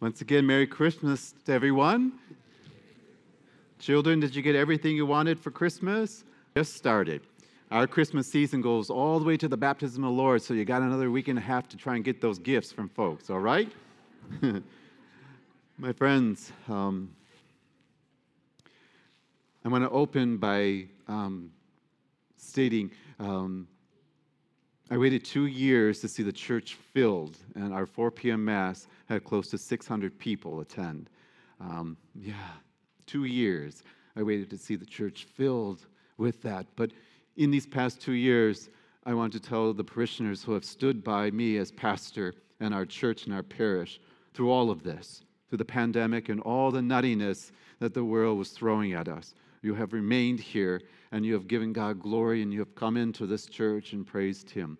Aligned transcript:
Once 0.00 0.22
again, 0.22 0.46
Merry 0.46 0.66
Christmas 0.66 1.34
to 1.44 1.52
everyone. 1.52 2.14
Children, 3.78 4.18
did 4.18 4.34
you 4.34 4.40
get 4.40 4.56
everything 4.56 4.96
you 4.96 5.04
wanted 5.04 5.38
for 5.38 5.50
Christmas? 5.50 6.24
Just 6.56 6.74
started. 6.74 7.20
Our 7.70 7.86
Christmas 7.86 8.26
season 8.26 8.62
goes 8.62 8.88
all 8.88 9.18
the 9.18 9.26
way 9.26 9.36
to 9.36 9.46
the 9.46 9.58
baptism 9.58 10.02
of 10.02 10.12
the 10.12 10.16
Lord, 10.16 10.40
so 10.40 10.54
you 10.54 10.64
got 10.64 10.80
another 10.80 11.10
week 11.10 11.28
and 11.28 11.38
a 11.38 11.42
half 11.42 11.68
to 11.68 11.76
try 11.76 11.96
and 11.96 12.04
get 12.04 12.22
those 12.22 12.38
gifts 12.38 12.72
from 12.72 12.88
folks, 12.88 13.28
all 13.28 13.40
right? 13.40 13.70
My 15.78 15.92
friends, 15.92 16.50
um, 16.66 17.14
I 19.66 19.68
want 19.68 19.84
to 19.84 19.90
open 19.90 20.38
by 20.38 20.86
um, 21.08 21.50
stating 22.38 22.90
um, 23.18 23.68
I 24.92 24.98
waited 24.98 25.24
two 25.24 25.46
years 25.46 26.00
to 26.00 26.08
see 26.08 26.24
the 26.24 26.32
church 26.32 26.74
filled, 26.74 27.36
and 27.54 27.72
our 27.72 27.86
4 27.86 28.10
p.m. 28.10 28.44
Mass 28.44 28.88
had 29.08 29.22
close 29.22 29.48
to 29.50 29.58
600 29.58 30.18
people 30.18 30.58
attend. 30.60 31.08
Um, 31.60 31.96
yeah, 32.14 32.34
two 33.06 33.24
years. 33.24 33.84
I 34.16 34.24
waited 34.24 34.50
to 34.50 34.58
see 34.58 34.74
the 34.74 34.84
church 34.84 35.28
filled 35.36 35.86
with 36.18 36.42
that. 36.42 36.66
But 36.74 36.90
in 37.36 37.52
these 37.52 37.66
past 37.66 38.00
two 38.00 38.12
years, 38.12 38.68
I 39.06 39.14
want 39.14 39.32
to 39.34 39.40
tell 39.40 39.72
the 39.72 39.84
parishioners 39.84 40.42
who 40.42 40.52
have 40.52 40.64
stood 40.64 41.04
by 41.04 41.30
me 41.30 41.56
as 41.58 41.70
pastor 41.70 42.34
and 42.58 42.74
our 42.74 42.84
church 42.84 43.26
and 43.26 43.34
our 43.34 43.44
parish 43.44 44.00
through 44.34 44.50
all 44.50 44.72
of 44.72 44.82
this, 44.82 45.22
through 45.48 45.58
the 45.58 45.64
pandemic 45.64 46.28
and 46.28 46.40
all 46.40 46.72
the 46.72 46.80
nuttiness 46.80 47.52
that 47.78 47.94
the 47.94 48.04
world 48.04 48.38
was 48.38 48.50
throwing 48.50 48.92
at 48.94 49.06
us. 49.06 49.34
You 49.62 49.74
have 49.74 49.92
remained 49.92 50.40
here 50.40 50.82
and 51.12 51.24
you 51.24 51.34
have 51.34 51.48
given 51.48 51.72
God 51.72 52.00
glory 52.00 52.42
and 52.42 52.52
you 52.52 52.60
have 52.60 52.74
come 52.74 52.96
into 52.96 53.26
this 53.26 53.46
church 53.46 53.92
and 53.92 54.06
praised 54.06 54.50
Him. 54.50 54.78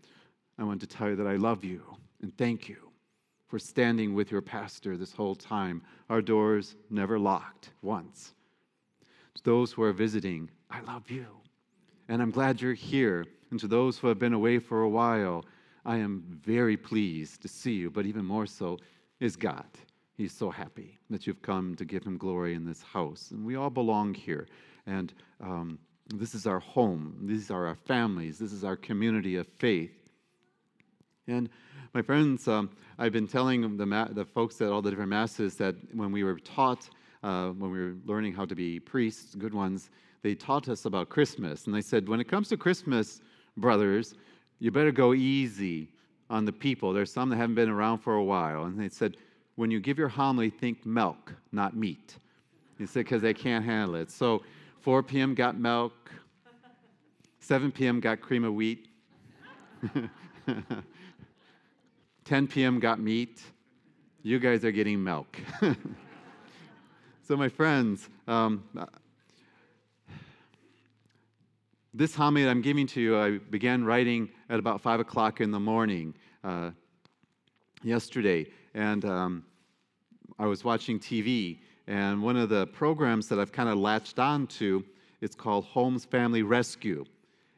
I 0.58 0.64
want 0.64 0.80
to 0.80 0.86
tell 0.86 1.08
you 1.08 1.16
that 1.16 1.26
I 1.26 1.36
love 1.36 1.64
you 1.64 1.82
and 2.22 2.36
thank 2.36 2.68
you 2.68 2.76
for 3.48 3.58
standing 3.58 4.14
with 4.14 4.30
your 4.30 4.42
pastor 4.42 4.96
this 4.96 5.12
whole 5.12 5.34
time. 5.34 5.82
Our 6.08 6.22
doors 6.22 6.76
never 6.88 7.18
locked 7.18 7.70
once. 7.82 8.34
To 9.34 9.42
those 9.42 9.72
who 9.72 9.82
are 9.82 9.92
visiting, 9.92 10.50
I 10.70 10.80
love 10.82 11.10
you. 11.10 11.26
And 12.08 12.22
I'm 12.22 12.30
glad 12.30 12.60
you're 12.60 12.74
here. 12.74 13.26
And 13.50 13.58
to 13.60 13.66
those 13.66 13.98
who 13.98 14.06
have 14.06 14.18
been 14.18 14.32
away 14.32 14.58
for 14.58 14.82
a 14.82 14.88
while, 14.88 15.44
I 15.84 15.96
am 15.96 16.22
very 16.44 16.76
pleased 16.76 17.42
to 17.42 17.48
see 17.48 17.72
you, 17.72 17.90
but 17.90 18.06
even 18.06 18.24
more 18.24 18.46
so 18.46 18.78
is 19.18 19.34
God. 19.34 19.66
He's 20.16 20.32
so 20.32 20.50
happy 20.50 20.98
that 21.08 21.26
you've 21.26 21.42
come 21.42 21.74
to 21.76 21.84
give 21.84 22.04
him 22.04 22.18
glory 22.18 22.54
in 22.54 22.64
this 22.64 22.82
house. 22.82 23.30
And 23.30 23.44
we 23.44 23.56
all 23.56 23.70
belong 23.70 24.12
here. 24.14 24.46
And 24.86 25.12
um, 25.40 25.78
this 26.14 26.34
is 26.34 26.46
our 26.46 26.60
home. 26.60 27.16
These 27.22 27.50
are 27.50 27.66
our 27.66 27.74
families. 27.74 28.38
This 28.38 28.52
is 28.52 28.64
our 28.64 28.76
community 28.76 29.36
of 29.36 29.46
faith. 29.46 29.92
And 31.28 31.48
my 31.94 32.02
friends, 32.02 32.48
um, 32.48 32.70
I've 32.98 33.12
been 33.12 33.28
telling 33.28 33.76
the, 33.76 33.86
ma- 33.86 34.08
the 34.10 34.24
folks 34.24 34.60
at 34.60 34.68
all 34.68 34.82
the 34.82 34.90
different 34.90 35.10
masses 35.10 35.56
that 35.56 35.76
when 35.94 36.10
we 36.12 36.24
were 36.24 36.38
taught, 36.38 36.90
uh, 37.22 37.48
when 37.50 37.70
we 37.70 37.78
were 37.78 37.94
learning 38.04 38.34
how 38.34 38.44
to 38.44 38.54
be 38.54 38.80
priests, 38.80 39.34
good 39.34 39.54
ones, 39.54 39.90
they 40.22 40.34
taught 40.34 40.68
us 40.68 40.84
about 40.84 41.08
Christmas. 41.08 41.66
And 41.66 41.74
they 41.74 41.80
said, 41.80 42.08
when 42.08 42.20
it 42.20 42.28
comes 42.28 42.48
to 42.48 42.56
Christmas, 42.56 43.20
brothers, 43.56 44.14
you 44.58 44.70
better 44.70 44.92
go 44.92 45.14
easy 45.14 45.88
on 46.28 46.44
the 46.44 46.52
people. 46.52 46.92
There's 46.92 47.12
some 47.12 47.28
that 47.30 47.36
haven't 47.36 47.54
been 47.54 47.68
around 47.68 47.98
for 47.98 48.14
a 48.14 48.24
while. 48.24 48.64
And 48.64 48.78
they 48.78 48.88
said, 48.88 49.16
when 49.56 49.70
you 49.70 49.80
give 49.80 49.98
your 49.98 50.08
homily, 50.08 50.50
think 50.50 50.84
milk, 50.86 51.34
not 51.52 51.76
meat. 51.76 52.16
He 52.78 52.86
said, 52.86 53.04
because 53.04 53.22
they 53.22 53.34
can't 53.34 53.64
handle 53.64 53.96
it. 53.96 54.10
So 54.10 54.42
4 54.80 55.02
p.m. 55.02 55.34
got 55.34 55.58
milk. 55.58 56.10
7 57.40 57.70
p.m. 57.70 58.00
got 58.00 58.20
cream 58.20 58.44
of 58.44 58.54
wheat. 58.54 58.88
10 62.24 62.46
p.m. 62.46 62.80
got 62.80 62.98
meat. 62.98 63.42
You 64.22 64.38
guys 64.38 64.64
are 64.64 64.70
getting 64.70 65.02
milk. 65.02 65.38
so, 67.26 67.36
my 67.36 67.48
friends, 67.48 68.08
um, 68.26 68.64
this 71.92 72.14
homily 72.14 72.48
I'm 72.48 72.62
giving 72.62 72.86
to 72.88 73.00
you, 73.00 73.18
I 73.18 73.38
began 73.38 73.84
writing 73.84 74.30
at 74.48 74.58
about 74.58 74.80
5 74.80 75.00
o'clock 75.00 75.42
in 75.42 75.50
the 75.50 75.60
morning 75.60 76.14
uh, 76.42 76.70
yesterday. 77.82 78.46
And 78.74 79.04
um, 79.04 79.44
I 80.38 80.46
was 80.46 80.64
watching 80.64 80.98
TV 80.98 81.58
and 81.90 82.22
one 82.22 82.36
of 82.36 82.48
the 82.48 82.68
programs 82.68 83.26
that 83.26 83.40
I've 83.40 83.50
kind 83.50 83.68
of 83.68 83.76
latched 83.76 84.20
on 84.20 84.46
to 84.46 84.84
is 85.20 85.34
called 85.34 85.64
Holmes 85.64 86.04
Family 86.04 86.44
Rescue. 86.44 87.04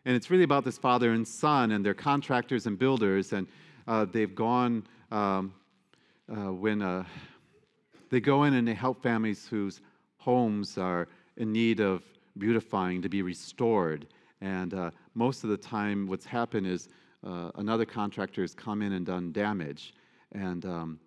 And 0.06 0.16
it's 0.16 0.30
really 0.30 0.44
about 0.44 0.64
this 0.64 0.78
father 0.78 1.12
and 1.12 1.28
son, 1.28 1.72
and 1.72 1.84
they're 1.84 1.92
contractors 1.92 2.66
and 2.66 2.78
builders, 2.78 3.34
and 3.34 3.46
uh, 3.86 4.06
they've 4.06 4.34
gone 4.34 4.86
um, 5.10 5.52
uh, 6.30 6.50
when 6.50 6.80
uh, 6.80 7.04
they 8.08 8.20
go 8.20 8.44
in 8.44 8.54
and 8.54 8.66
they 8.66 8.72
help 8.72 9.02
families 9.02 9.46
whose 9.46 9.82
homes 10.16 10.78
are 10.78 11.08
in 11.36 11.52
need 11.52 11.80
of 11.80 12.02
beautifying 12.38 13.02
to 13.02 13.10
be 13.10 13.20
restored. 13.20 14.06
And 14.40 14.72
uh, 14.72 14.92
most 15.12 15.44
of 15.44 15.50
the 15.50 15.58
time, 15.58 16.06
what's 16.06 16.24
happened 16.24 16.66
is 16.66 16.88
uh, 17.22 17.50
another 17.56 17.84
contractor 17.84 18.40
has 18.40 18.54
come 18.54 18.80
in 18.80 18.94
and 18.94 19.04
done 19.04 19.30
damage. 19.30 19.92
And 20.32 20.64
um, 20.64 21.00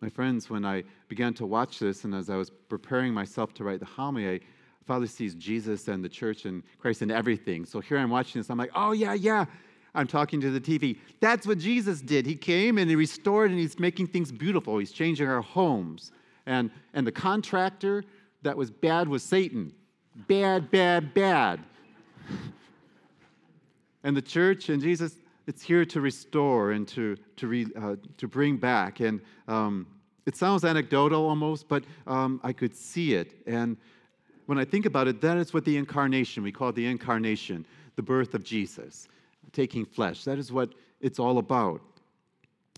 my 0.00 0.08
friends, 0.08 0.48
when 0.48 0.64
I 0.64 0.84
began 1.08 1.34
to 1.34 1.46
watch 1.46 1.78
this 1.78 2.04
and 2.04 2.14
as 2.14 2.30
I 2.30 2.36
was 2.36 2.50
preparing 2.68 3.12
myself 3.12 3.54
to 3.54 3.64
write 3.64 3.80
the 3.80 3.86
homily, 3.86 4.28
I, 4.28 4.40
Father 4.86 5.06
sees 5.06 5.34
Jesus 5.34 5.88
and 5.88 6.04
the 6.04 6.08
church 6.08 6.44
and 6.44 6.62
Christ 6.78 7.02
and 7.02 7.12
everything. 7.12 7.64
So 7.64 7.80
here 7.80 7.98
I'm 7.98 8.10
watching 8.10 8.40
this. 8.40 8.48
I'm 8.50 8.58
like, 8.58 8.70
oh, 8.74 8.92
yeah, 8.92 9.14
yeah. 9.14 9.44
I'm 9.94 10.06
talking 10.06 10.40
to 10.40 10.50
the 10.50 10.60
TV. 10.60 10.98
That's 11.20 11.46
what 11.46 11.58
Jesus 11.58 12.00
did. 12.00 12.26
He 12.26 12.36
came 12.36 12.78
and 12.78 12.88
he 12.88 12.96
restored 12.96 13.50
and 13.50 13.58
he's 13.58 13.78
making 13.78 14.08
things 14.08 14.30
beautiful. 14.30 14.78
He's 14.78 14.92
changing 14.92 15.26
our 15.26 15.42
homes. 15.42 16.12
And, 16.46 16.70
and 16.94 17.06
the 17.06 17.12
contractor 17.12 18.04
that 18.42 18.56
was 18.56 18.70
bad 18.70 19.08
was 19.08 19.22
Satan. 19.22 19.72
Bad, 20.14 20.70
bad, 20.70 21.12
bad. 21.14 21.60
and 24.04 24.16
the 24.16 24.22
church 24.22 24.68
and 24.68 24.80
Jesus, 24.80 25.16
it's 25.48 25.62
here 25.62 25.86
to 25.86 26.00
restore 26.02 26.72
and 26.72 26.86
to, 26.86 27.16
to, 27.36 27.48
re, 27.48 27.66
uh, 27.74 27.96
to 28.18 28.28
bring 28.28 28.58
back. 28.58 29.00
And 29.00 29.18
um, 29.48 29.86
it 30.26 30.36
sounds 30.36 30.62
anecdotal 30.62 31.26
almost, 31.26 31.68
but 31.68 31.84
um, 32.06 32.38
I 32.44 32.52
could 32.52 32.76
see 32.76 33.14
it. 33.14 33.32
And 33.46 33.78
when 34.44 34.58
I 34.58 34.66
think 34.66 34.84
about 34.84 35.08
it, 35.08 35.22
that 35.22 35.38
is 35.38 35.54
what 35.54 35.64
the 35.64 35.78
incarnation, 35.78 36.42
we 36.42 36.52
call 36.52 36.70
the 36.72 36.86
incarnation, 36.86 37.64
the 37.96 38.02
birth 38.02 38.34
of 38.34 38.44
Jesus, 38.44 39.08
taking 39.52 39.86
flesh. 39.86 40.22
That 40.24 40.38
is 40.38 40.52
what 40.52 40.74
it's 41.00 41.18
all 41.18 41.38
about. 41.38 41.80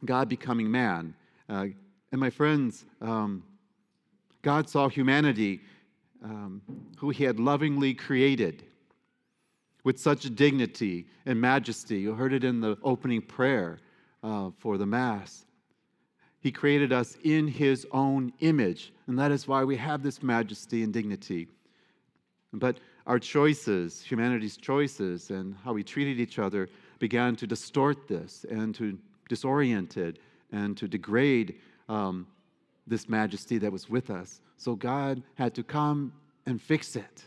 God 0.04 0.28
becoming 0.28 0.70
man. 0.70 1.12
Uh, 1.48 1.66
and 2.12 2.20
my 2.20 2.30
friends, 2.30 2.84
um, 3.00 3.42
God 4.42 4.69
saw 4.69 4.88
humanity 4.88 5.60
um, 6.22 6.62
who 6.97 7.10
he 7.10 7.25
had 7.25 7.41
lovingly 7.41 7.94
created 7.94 8.62
with 9.84 9.98
such 9.98 10.34
dignity 10.34 11.06
and 11.26 11.41
majesty. 11.41 11.98
You 11.98 12.14
heard 12.14 12.32
it 12.32 12.44
in 12.44 12.60
the 12.60 12.76
opening 12.82 13.22
prayer 13.22 13.78
uh, 14.22 14.50
for 14.58 14.78
the 14.78 14.86
Mass. 14.86 15.44
He 16.41 16.50
created 16.50 16.92
us 16.92 17.16
in 17.22 17.48
His 17.48 17.86
own 17.92 18.32
image, 18.41 18.92
and 19.06 19.18
that 19.18 19.30
is 19.30 19.46
why 19.46 19.64
we 19.64 19.76
have 19.76 20.02
this 20.02 20.22
majesty 20.22 20.82
and 20.82 20.92
dignity. 20.92 21.48
But 22.52 22.78
our 23.06 23.18
choices, 23.18 24.02
humanity's 24.02 24.56
choices, 24.56 25.30
and 25.30 25.54
how 25.64 25.72
we 25.72 25.82
treated 25.82 26.18
each 26.18 26.38
other 26.38 26.68
began 26.98 27.36
to 27.36 27.47
distort 27.47 28.08
this 28.08 28.44
and 28.50 28.74
to 28.74 28.98
disorient 29.28 29.97
it 29.97 30.18
and 30.52 30.76
to 30.76 30.88
degrade 30.88 31.56
um, 31.88 32.26
this 32.86 33.08
majesty 33.08 33.58
that 33.58 33.70
was 33.70 33.88
with 33.88 34.10
us. 34.10 34.41
So 34.56 34.74
God 34.74 35.22
had 35.34 35.54
to 35.54 35.62
come 35.62 36.12
and 36.47 36.60
fix 36.60 36.97
it. 36.97 37.24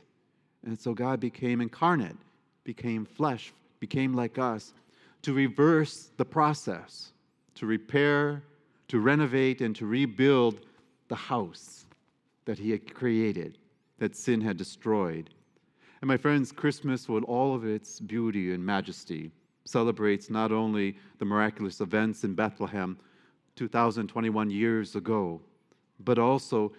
And 0.66 0.80
so 0.80 0.94
God 0.94 1.20
became 1.20 1.62
incarnate 1.62 2.18
became 2.64 3.06
flesh, 3.06 3.54
became 3.80 4.14
like 4.14 4.38
us, 4.38 4.74
to 5.22 5.34
reverse 5.34 6.12
the 6.18 6.26
process, 6.26 7.12
to 7.56 7.66
repair, 7.66 8.44
to 8.88 9.00
renovate, 9.00 9.62
and 9.62 9.76
to 9.76 9.86
rebuild 9.86 10.60
the 11.08 11.16
house 11.16 11.86
that 12.46 12.60
He 12.60 12.72
had 12.72 12.94
created, 12.94 13.58
that 14.00 14.16
sin 14.16 14.42
had 14.42 14.58
destroyed. 14.58 15.30
And 16.02 16.08
my 16.08 16.18
friends, 16.18 16.52
Christmas, 16.52 17.08
with 17.08 17.24
all 17.24 17.56
of 17.56 17.66
its 17.66 18.00
beauty 18.00 18.54
and 18.54 18.66
majesty, 18.66 19.32
celebrates 19.66 20.30
not 20.30 20.52
only 20.52 20.98
the 21.20 21.26
miraculous 21.26 21.80
events 21.80 22.24
in 22.24 22.36
Bethlehem 22.36 22.98
2021 23.56 24.50
years 24.50 24.96
ago, 24.96 25.40
but 26.00 26.20
also 26.20 26.74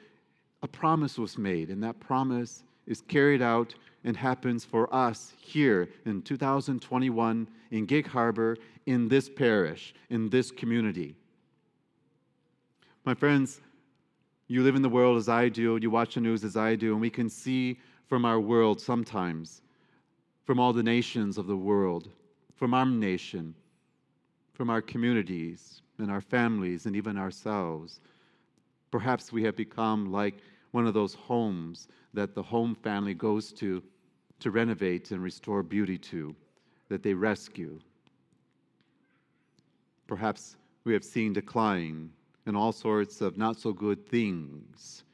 a 0.63 0.69
promise 0.69 1.19
was 1.19 1.39
made, 1.39 1.71
and 1.71 1.83
that 1.83 1.99
promise 2.01 2.65
is 2.87 3.01
carried 3.03 3.43
out 3.43 3.75
and 4.05 4.17
happens 4.17 4.65
for 4.65 4.93
us 4.95 5.33
here 5.39 5.89
in 6.05 6.23
2021 6.23 7.49
in 7.71 7.87
Gig 7.87 8.07
Harbor, 8.07 8.57
in 8.87 9.09
this 9.09 9.29
parish, 9.29 9.95
in 10.11 10.29
this 10.29 10.51
community. 10.51 11.17
My 13.05 13.15
friends, 13.15 13.61
you 14.49 14.63
live 14.63 14.77
in 14.77 14.83
the 14.83 14.89
world 14.89 15.17
as 15.17 15.29
I 15.29 15.49
do, 15.49 15.79
you 15.81 15.91
watch 15.91 16.15
the 16.15 16.21
news 16.21 16.45
as 16.45 16.57
I 16.57 16.75
do, 16.75 16.93
and 16.93 17.01
we 17.01 17.11
can 17.11 17.31
see 17.31 17.79
from 18.07 18.25
our 18.25 18.39
world 18.39 18.81
sometimes, 18.81 19.63
from 20.45 20.61
all 20.61 20.73
the 20.73 20.83
nations 20.83 21.39
of 21.39 21.47
the 21.47 21.57
world, 21.57 22.11
from 22.55 22.75
our 22.75 22.85
nation, 22.85 23.55
from 24.53 24.69
our 24.69 24.83
communities 24.83 25.81
and 25.99 26.11
our 26.11 26.21
families 26.21 26.87
and 26.87 26.95
even 26.95 27.17
ourselves, 27.17 28.01
Perhaps 28.95 29.33
we 29.33 29.43
have 29.43 29.57
become 29.57 30.13
like 30.13 30.37
one 30.75 30.89
of 30.89 30.95
those 30.95 31.15
homes 31.15 31.87
that 32.15 32.35
the 32.35 32.43
home 32.43 32.75
family 32.75 33.15
goes 33.15 33.53
to 33.53 33.81
to 34.41 34.51
renovate 34.51 35.13
and 35.13 35.23
restore 35.23 35.63
beauty 35.63 35.97
to, 35.97 36.35
that 36.89 37.01
they 37.01 37.15
rescue. 37.15 37.79
Perhaps 40.09 40.57
we 40.83 40.93
have 40.93 41.05
seen 41.05 41.33
decline 41.33 42.11
in 42.47 42.57
all 42.57 42.73
sorts 42.73 43.21
of 43.21 43.39
not 43.39 43.57
so 43.57 43.73
good 43.73 44.05
things, 44.09 45.05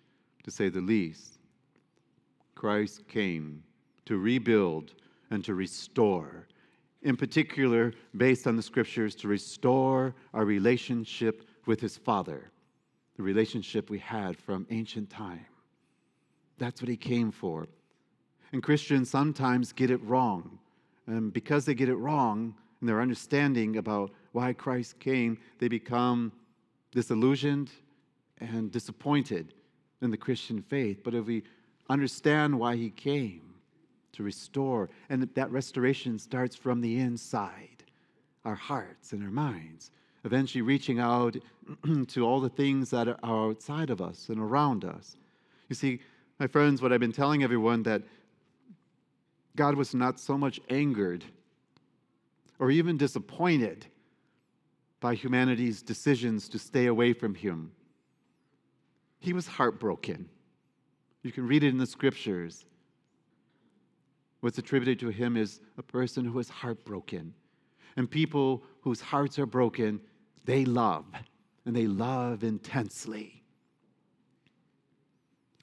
to 0.44 0.50
say 0.50 0.70
the 0.70 0.80
least. 0.80 1.38
Christ 2.54 3.06
came 3.06 3.62
to 4.06 4.16
rebuild 4.16 4.94
and 5.30 5.44
to 5.44 5.54
restore. 5.54 6.48
In 7.02 7.18
particular, 7.18 7.92
based 8.16 8.46
on 8.46 8.56
the 8.56 8.62
scriptures, 8.62 9.14
to 9.16 9.28
restore 9.28 10.14
our 10.32 10.46
relationship 10.46 11.46
with 11.66 11.80
his 11.80 11.98
Father, 11.98 12.50
the 13.18 13.22
relationship 13.22 13.90
we 13.90 13.98
had 13.98 14.38
from 14.38 14.66
ancient 14.70 15.10
time. 15.10 15.44
That's 16.60 16.80
what 16.80 16.88
he 16.88 16.96
came 16.96 17.32
for. 17.32 17.66
And 18.52 18.62
Christians 18.62 19.10
sometimes 19.10 19.72
get 19.72 19.90
it 19.90 20.02
wrong. 20.04 20.58
And 21.06 21.32
because 21.32 21.64
they 21.64 21.74
get 21.74 21.88
it 21.88 21.96
wrong 21.96 22.54
in 22.80 22.86
their 22.86 23.00
understanding 23.00 23.78
about 23.78 24.12
why 24.32 24.52
Christ 24.52 25.00
came, 25.00 25.38
they 25.58 25.68
become 25.68 26.30
disillusioned 26.92 27.70
and 28.38 28.70
disappointed 28.70 29.54
in 30.02 30.10
the 30.10 30.16
Christian 30.16 30.62
faith. 30.62 31.00
But 31.02 31.14
if 31.14 31.26
we 31.26 31.42
understand 31.88 32.58
why 32.58 32.76
he 32.76 32.90
came, 32.90 33.50
to 34.12 34.22
restore, 34.22 34.90
and 35.08 35.22
that 35.22 35.50
restoration 35.50 36.18
starts 36.18 36.56
from 36.56 36.80
the 36.80 36.98
inside, 36.98 37.84
our 38.44 38.54
hearts 38.54 39.12
and 39.12 39.22
our 39.22 39.30
minds, 39.30 39.90
eventually 40.24 40.62
reaching 40.62 40.98
out 40.98 41.36
to 42.08 42.26
all 42.26 42.40
the 42.40 42.48
things 42.48 42.90
that 42.90 43.08
are 43.08 43.18
outside 43.22 43.90
of 43.90 44.00
us 44.00 44.28
and 44.28 44.38
around 44.38 44.84
us. 44.84 45.16
You 45.68 45.76
see, 45.76 46.00
my 46.40 46.46
friends, 46.46 46.80
what 46.80 46.90
I've 46.90 47.00
been 47.00 47.12
telling 47.12 47.42
everyone 47.42 47.82
that 47.82 48.02
God 49.56 49.74
was 49.74 49.94
not 49.94 50.18
so 50.18 50.38
much 50.38 50.58
angered 50.70 51.22
or 52.58 52.70
even 52.70 52.96
disappointed 52.96 53.84
by 55.00 55.14
humanity's 55.14 55.82
decisions 55.82 56.48
to 56.48 56.58
stay 56.58 56.86
away 56.86 57.12
from 57.12 57.34
Him. 57.34 57.72
He 59.18 59.34
was 59.34 59.46
heartbroken. 59.46 60.30
You 61.22 61.30
can 61.30 61.46
read 61.46 61.62
it 61.62 61.68
in 61.68 61.76
the 61.76 61.86
scriptures. 61.86 62.64
What's 64.40 64.56
attributed 64.56 64.98
to 65.00 65.10
him 65.10 65.36
is 65.36 65.60
a 65.76 65.82
person 65.82 66.24
who 66.24 66.38
is 66.38 66.48
heartbroken. 66.48 67.34
And 67.96 68.10
people 68.10 68.62
whose 68.80 69.02
hearts 69.02 69.38
are 69.38 69.44
broken, 69.44 70.00
they 70.46 70.64
love, 70.64 71.04
and 71.66 71.76
they 71.76 71.86
love 71.86 72.42
intensely. 72.42 73.42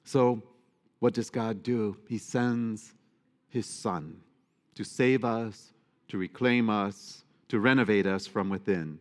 So, 0.04 0.40
what 0.98 1.14
does 1.14 1.30
God 1.30 1.62
do? 1.62 1.96
He 2.08 2.18
sends 2.18 2.92
his 3.48 3.66
son 3.66 4.20
to 4.74 4.84
save 4.84 5.24
us, 5.24 5.72
to 6.08 6.18
reclaim 6.18 6.70
us, 6.70 7.24
to 7.48 7.60
renovate 7.60 8.06
us 8.06 8.26
from 8.26 8.48
within. 8.48 8.98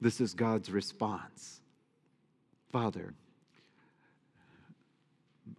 This 0.00 0.20
is 0.20 0.34
God's 0.34 0.70
response. 0.70 1.60
Father, 2.70 3.14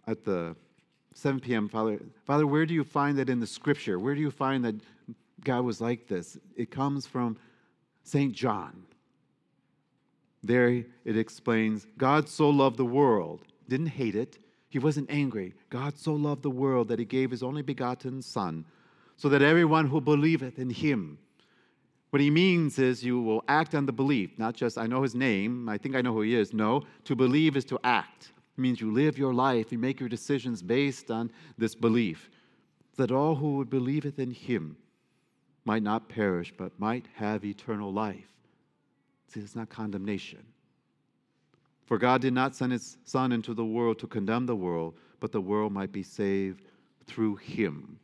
at 0.06 0.24
the 0.24 0.54
7 1.14 1.40
p.m., 1.40 1.68
Father, 1.68 2.00
Father, 2.24 2.46
where 2.46 2.64
do 2.64 2.74
you 2.74 2.84
find 2.84 3.18
that 3.18 3.28
in 3.28 3.40
the 3.40 3.46
scripture? 3.46 3.98
Where 3.98 4.14
do 4.14 4.20
you 4.20 4.30
find 4.30 4.64
that 4.64 4.76
God 5.42 5.64
was 5.64 5.80
like 5.80 6.06
this? 6.06 6.38
It 6.56 6.70
comes 6.70 7.06
from 7.06 7.36
St. 8.04 8.32
John. 8.32 8.84
There 10.42 10.68
it 10.68 11.16
explains 11.16 11.86
God 11.96 12.28
so 12.28 12.48
loved 12.48 12.76
the 12.76 12.84
world, 12.84 13.42
didn't 13.68 13.88
hate 13.88 14.14
it, 14.14 14.38
he 14.68 14.78
wasn't 14.78 15.10
angry. 15.10 15.54
God 15.70 15.98
so 15.98 16.14
loved 16.14 16.42
the 16.42 16.50
world 16.50 16.88
that 16.88 16.98
he 16.98 17.04
gave 17.04 17.30
his 17.30 17.42
only 17.42 17.62
begotten 17.62 18.22
Son, 18.22 18.64
so 19.16 19.28
that 19.28 19.42
everyone 19.42 19.86
who 19.86 20.00
believeth 20.00 20.58
in 20.58 20.70
him, 20.70 21.18
what 22.10 22.22
he 22.22 22.30
means 22.30 22.78
is 22.78 23.04
you 23.04 23.20
will 23.20 23.44
act 23.48 23.74
on 23.74 23.84
the 23.84 23.92
belief, 23.92 24.38
not 24.38 24.54
just 24.54 24.78
I 24.78 24.86
know 24.86 25.02
his 25.02 25.14
name, 25.14 25.68
I 25.68 25.76
think 25.76 25.94
I 25.94 26.00
know 26.00 26.12
who 26.12 26.22
he 26.22 26.34
is. 26.34 26.54
No, 26.54 26.82
to 27.04 27.14
believe 27.14 27.56
is 27.56 27.66
to 27.66 27.78
act. 27.84 28.32
It 28.56 28.60
means 28.60 28.80
you 28.80 28.90
live 28.90 29.18
your 29.18 29.34
life, 29.34 29.70
you 29.70 29.78
make 29.78 30.00
your 30.00 30.08
decisions 30.08 30.62
based 30.62 31.10
on 31.10 31.30
this 31.58 31.74
belief, 31.74 32.30
that 32.96 33.12
all 33.12 33.34
who 33.34 33.56
would 33.56 33.68
believeth 33.68 34.18
in 34.18 34.30
him 34.30 34.76
might 35.64 35.82
not 35.82 36.08
perish, 36.08 36.52
but 36.56 36.78
might 36.80 37.06
have 37.14 37.44
eternal 37.44 37.92
life. 37.92 38.32
See, 39.28 39.40
it's 39.40 39.54
not 39.54 39.68
condemnation. 39.68 40.44
For 41.88 41.96
God 41.96 42.20
did 42.20 42.34
not 42.34 42.54
send 42.54 42.72
his 42.72 42.98
Son 43.04 43.32
into 43.32 43.54
the 43.54 43.64
world 43.64 43.98
to 44.00 44.06
condemn 44.06 44.44
the 44.44 44.54
world, 44.54 44.98
but 45.20 45.32
the 45.32 45.40
world 45.40 45.72
might 45.72 45.90
be 45.90 46.02
saved 46.02 46.60
through 47.06 47.36
him. 47.36 47.98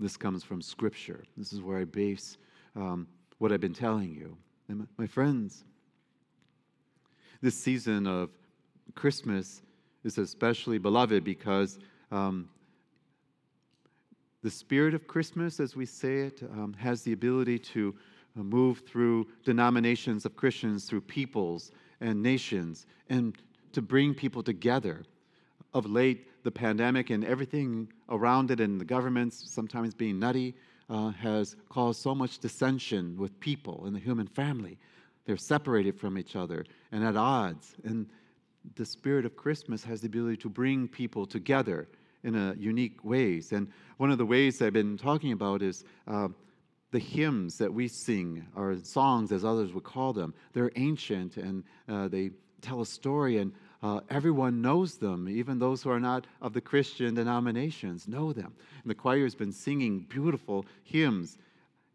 This 0.00 0.16
comes 0.16 0.42
from 0.42 0.60
Scripture. 0.60 1.22
This 1.36 1.52
is 1.52 1.62
where 1.62 1.78
I 1.78 1.84
base 1.84 2.38
um, 2.74 3.06
what 3.38 3.52
I've 3.52 3.60
been 3.60 3.72
telling 3.72 4.12
you. 4.12 4.36
And 4.66 4.80
my, 4.80 4.84
my 4.98 5.06
friends, 5.06 5.62
this 7.40 7.54
season 7.54 8.08
of 8.08 8.30
Christmas 8.96 9.62
is 10.02 10.18
especially 10.18 10.78
beloved 10.78 11.22
because 11.22 11.78
um, 12.10 12.48
the 14.42 14.50
spirit 14.50 14.92
of 14.92 15.06
Christmas, 15.06 15.60
as 15.60 15.76
we 15.76 15.86
say 15.86 16.22
it, 16.22 16.42
um, 16.50 16.74
has 16.76 17.02
the 17.02 17.12
ability 17.12 17.60
to 17.60 17.94
uh, 18.36 18.42
move 18.42 18.82
through 18.88 19.28
denominations 19.44 20.24
of 20.24 20.34
Christians, 20.34 20.86
through 20.86 21.02
peoples 21.02 21.70
and 22.00 22.22
nations 22.22 22.86
and 23.08 23.36
to 23.72 23.82
bring 23.82 24.14
people 24.14 24.42
together. 24.42 25.04
Of 25.74 25.84
late, 25.84 26.42
the 26.42 26.50
pandemic 26.50 27.10
and 27.10 27.24
everything 27.24 27.92
around 28.08 28.50
it, 28.50 28.60
and 28.60 28.80
the 28.80 28.84
governments 28.84 29.44
sometimes 29.50 29.92
being 29.92 30.18
nutty, 30.18 30.54
uh, 30.88 31.10
has 31.10 31.56
caused 31.68 32.00
so 32.00 32.14
much 32.14 32.38
dissension 32.38 33.16
with 33.18 33.38
people 33.40 33.84
in 33.86 33.92
the 33.92 33.98
human 33.98 34.26
family. 34.26 34.78
They're 35.26 35.36
separated 35.36 35.98
from 35.98 36.16
each 36.16 36.36
other 36.36 36.64
and 36.92 37.04
at 37.04 37.16
odds. 37.16 37.74
And 37.84 38.06
the 38.76 38.86
spirit 38.86 39.26
of 39.26 39.36
Christmas 39.36 39.84
has 39.84 40.00
the 40.00 40.06
ability 40.06 40.38
to 40.38 40.48
bring 40.48 40.88
people 40.88 41.26
together 41.26 41.88
in 42.22 42.34
a 42.34 42.54
unique 42.58 43.04
ways. 43.04 43.52
And 43.52 43.68
one 43.98 44.10
of 44.10 44.18
the 44.18 44.26
ways 44.26 44.62
I've 44.62 44.72
been 44.72 44.96
talking 44.96 45.32
about 45.32 45.62
is 45.62 45.84
uh, 46.06 46.28
the 46.92 46.98
hymns 46.98 47.58
that 47.58 47.72
we 47.72 47.88
sing, 47.88 48.46
or 48.54 48.76
songs 48.82 49.32
as 49.32 49.44
others 49.44 49.72
would 49.72 49.84
call 49.84 50.12
them, 50.12 50.32
they're 50.52 50.72
ancient 50.76 51.36
and 51.36 51.64
uh, 51.88 52.08
they 52.08 52.30
tell 52.62 52.80
a 52.80 52.86
story, 52.86 53.38
and 53.38 53.52
uh, 53.82 54.00
everyone 54.10 54.62
knows 54.62 54.96
them. 54.96 55.28
Even 55.28 55.58
those 55.58 55.82
who 55.82 55.90
are 55.90 56.00
not 56.00 56.26
of 56.40 56.52
the 56.52 56.60
Christian 56.60 57.14
denominations 57.14 58.08
know 58.08 58.32
them. 58.32 58.52
And 58.82 58.90
the 58.90 58.94
choir 58.94 59.24
has 59.24 59.34
been 59.34 59.52
singing 59.52 60.06
beautiful 60.08 60.64
hymns, 60.84 61.38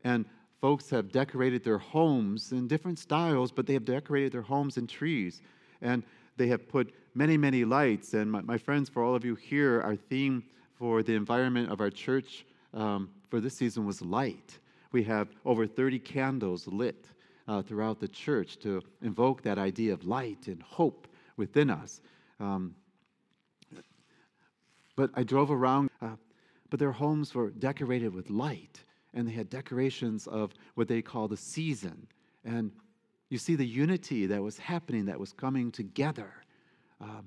and 0.04 0.26
folks 0.62 0.90
have 0.92 1.12
decorated 1.12 1.64
their 1.64 1.80
homes 1.80 2.52
in 2.52 2.68
different 2.68 3.00
styles, 3.00 3.52
but 3.52 3.66
they 3.66 3.74
have 3.74 3.86
decorated 3.86 4.32
their 4.32 4.44
homes 4.44 4.78
in 4.78 4.88
trees. 4.88 5.42
And 5.82 6.04
they 6.38 6.48
have 6.48 6.68
put 6.70 6.94
many, 7.16 7.38
many 7.38 7.66
lights. 7.66 8.14
And 8.14 8.32
my, 8.32 8.42
my 8.42 8.58
friends, 8.58 8.88
for 8.88 9.04
all 9.04 9.16
of 9.16 9.26
you 9.26 9.36
here, 9.36 9.82
our 9.82 9.96
theme 9.96 10.44
for 10.76 11.04
the 11.04 11.16
environment 11.16 11.72
of 11.72 11.82
our 11.82 11.90
church 11.90 12.46
um, 12.74 13.10
for 13.30 13.40
this 13.40 13.56
season 13.56 13.86
was 13.86 14.02
light. 14.02 14.60
We 14.92 15.04
have 15.04 15.30
over 15.46 15.68
30 15.68 16.00
candles 16.00 16.68
lit 16.68 17.08
uh, 17.48 17.62
throughout 17.62 18.00
the 18.00 18.08
church 18.08 18.58
to 18.60 18.82
invoke 19.02 19.42
that 19.44 19.58
idea 19.58 19.94
of 19.94 20.04
light 20.06 20.48
and 20.48 20.62
hope 20.62 21.08
within 21.38 21.70
us. 21.70 22.02
Um, 22.40 22.76
but 24.96 25.12
I 25.16 25.24
drove 25.24 25.52
around, 25.52 25.90
uh, 26.02 26.16
but 26.70 26.80
their 26.80 26.92
homes 26.92 27.34
were 27.34 27.50
decorated 27.50 28.14
with 28.14 28.30
light, 28.30 28.84
and 29.14 29.28
they 29.28 29.32
had 29.32 29.50
decorations 29.50 30.28
of 30.28 30.54
what 30.76 30.88
they 30.88 31.02
call 31.02 31.28
the 31.28 31.38
season. 31.38 32.08
And 32.44 32.72
you 33.30 33.38
see 33.38 33.56
the 33.56 33.66
unity 33.66 34.26
that 34.28 34.42
was 34.42 34.58
happening, 34.58 35.06
that 35.06 35.20
was 35.20 35.32
coming 35.32 35.72
together 35.72 36.32
uh, 37.00 37.22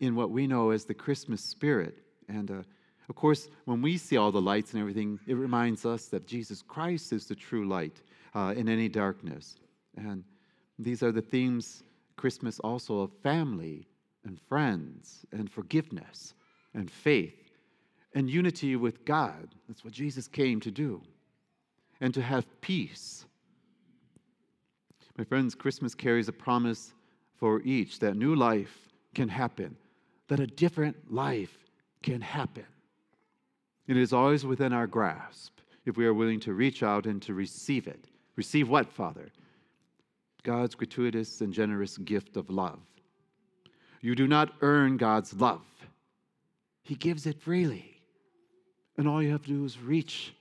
in 0.00 0.14
what 0.14 0.30
we 0.30 0.46
know 0.46 0.70
as 0.70 0.84
the 0.84 0.94
Christmas 0.94 1.42
spirit. 1.42 1.98
And 2.28 2.50
uh, 2.50 2.62
of 3.08 3.14
course, 3.14 3.48
when 3.64 3.80
we 3.80 3.96
see 3.96 4.16
all 4.16 4.30
the 4.30 4.40
lights 4.40 4.72
and 4.72 4.80
everything, 4.80 5.18
it 5.26 5.34
reminds 5.34 5.86
us 5.86 6.06
that 6.06 6.26
Jesus 6.26 6.62
Christ 6.62 7.12
is 7.12 7.26
the 7.26 7.34
true 7.34 7.66
light 7.66 8.02
uh, 8.34 8.52
in 8.56 8.68
any 8.68 8.88
darkness. 8.88 9.56
And 9.96 10.24
these 10.78 11.02
are 11.02 11.12
the 11.12 11.22
themes, 11.22 11.82
Christmas 12.16 12.60
also, 12.60 13.00
of 13.00 13.12
family 13.22 13.86
and 14.24 14.38
friends 14.48 15.24
and 15.32 15.50
forgiveness 15.50 16.34
and 16.74 16.90
faith 16.90 17.50
and 18.14 18.28
unity 18.28 18.76
with 18.76 19.04
God. 19.04 19.54
That's 19.68 19.84
what 19.84 19.94
Jesus 19.94 20.28
came 20.28 20.60
to 20.60 20.70
do. 20.70 21.02
And 22.00 22.12
to 22.14 22.22
have 22.22 22.46
peace. 22.60 23.24
My 25.16 25.24
friends, 25.24 25.54
Christmas 25.54 25.94
carries 25.94 26.28
a 26.28 26.32
promise 26.32 26.92
for 27.36 27.60
each 27.62 27.98
that 28.00 28.16
new 28.16 28.36
life 28.36 28.88
can 29.14 29.28
happen, 29.28 29.76
that 30.28 30.38
a 30.38 30.46
different 30.46 31.12
life 31.12 31.56
can 32.02 32.20
happen. 32.20 32.66
It 33.88 33.96
is 33.96 34.12
always 34.12 34.44
within 34.44 34.74
our 34.74 34.86
grasp 34.86 35.58
if 35.86 35.96
we 35.96 36.04
are 36.04 36.14
willing 36.14 36.38
to 36.40 36.52
reach 36.52 36.82
out 36.82 37.06
and 37.06 37.20
to 37.22 37.32
receive 37.32 37.88
it. 37.88 38.04
Receive 38.36 38.68
what, 38.68 38.92
Father? 38.92 39.30
God's 40.44 40.74
gratuitous 40.74 41.40
and 41.40 41.52
generous 41.52 41.96
gift 41.98 42.36
of 42.36 42.50
love, 42.50 42.78
You 44.00 44.14
do 44.14 44.28
not 44.28 44.52
earn 44.60 44.96
God's 44.96 45.34
love, 45.34 45.64
He 46.82 46.94
gives 46.94 47.26
it 47.26 47.40
freely. 47.40 47.96
And 48.96 49.08
all 49.08 49.22
you 49.22 49.30
have 49.30 49.42
to 49.42 49.48
do 49.48 49.64
is 49.64 49.78
reach 49.78 50.34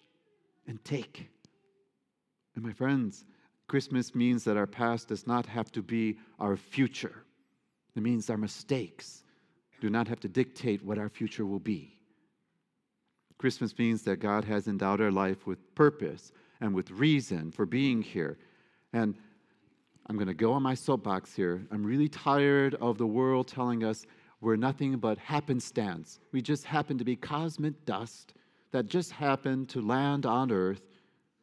and 0.68 0.84
take. 0.84 1.30
And 2.56 2.66
my 2.66 2.74
friends, 2.74 3.24
Christmas 3.68 4.16
means 4.16 4.44
that 4.46 4.58
our 4.58 4.66
past 4.66 5.10
does 5.10 5.27
not 5.27 5.46
have 5.46 5.72
to 5.74 5.84
be 5.84 6.18
our 6.39 6.58
future. 6.58 7.24
It 7.96 8.01
means 8.01 8.30
our 8.30 8.38
mistakes 8.38 9.24
do 9.80 9.92
not 9.92 10.08
have 10.08 10.20
to 10.22 10.27
dictate 10.27 10.84
what 10.84 10.98
our 10.98 11.10
future 11.10 11.46
will 11.46 11.60
be. 11.60 11.97
Christmas 13.38 13.77
means 13.77 14.01
that 14.03 14.17
God 14.17 14.46
has 14.46 14.67
endowed 14.67 15.00
our 15.01 15.12
life 15.12 15.46
with 15.46 15.75
purpose 15.75 16.32
and 16.60 16.74
with 16.74 16.89
reason 16.91 17.51
for 17.51 17.65
being 17.65 18.01
here. 18.01 18.38
And 18.94 19.15
I'm 20.08 20.15
going 20.15 20.27
to 20.27 20.34
go 20.34 20.53
on 20.53 20.63
my 20.63 20.74
soapbox 20.74 21.36
here. 21.36 21.62
I'm 21.72 21.84
really 21.84 22.08
tired 22.08 22.75
of 22.75 22.98
the 22.98 23.06
world 23.06 23.48
telling 23.48 23.84
us 23.84 24.06
we're 24.41 24.56
nothing 24.56 24.98
but 24.98 25.17
happenstance. 25.17 26.20
We 26.32 26.41
just 26.41 26.63
happen 26.63 26.98
to 26.98 27.03
be 27.03 27.15
cosmic 27.15 27.86
dust 27.86 28.34
that 28.72 28.88
just 28.88 29.12
happened 29.12 29.70
to 29.70 29.82
land 29.82 30.25
on 30.25 30.51
Earth. 30.51 30.82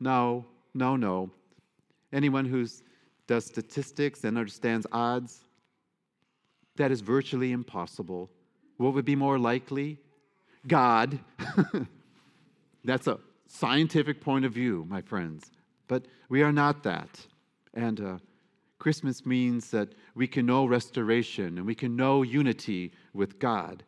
No, 0.00 0.44
no, 0.74 0.96
no. 0.96 1.30
Anyone 2.12 2.44
who 2.44 2.66
does 3.26 3.44
statistics 3.44 4.24
and 4.24 4.38
understands 4.38 4.86
odds, 4.92 5.40
that 6.76 6.90
is 6.90 7.00
virtually 7.00 7.52
impossible. 7.52 8.30
What 8.76 8.94
would 8.94 9.04
be 9.04 9.16
more 9.16 9.38
likely? 9.38 9.98
God. 10.66 11.18
That's 12.85 13.06
a 13.06 13.18
scientific 13.47 14.21
point 14.21 14.44
of 14.44 14.52
view, 14.52 14.87
my 14.88 15.00
friends. 15.00 15.50
But 15.88 16.06
we 16.28 16.42
are 16.42 16.52
not 16.52 16.83
that. 16.83 17.26
And 17.75 18.00
uh, 18.00 18.18
Christmas 18.78 19.25
means 19.25 19.71
that 19.71 19.94
we 20.14 20.26
can 20.26 20.47
know 20.47 20.66
restoration 20.66 21.59
and 21.59 21.66
we 21.66 21.75
can 21.75 21.97
know 21.97 22.23
unity 22.23 22.92
with 23.12 23.38
God, 23.38 23.83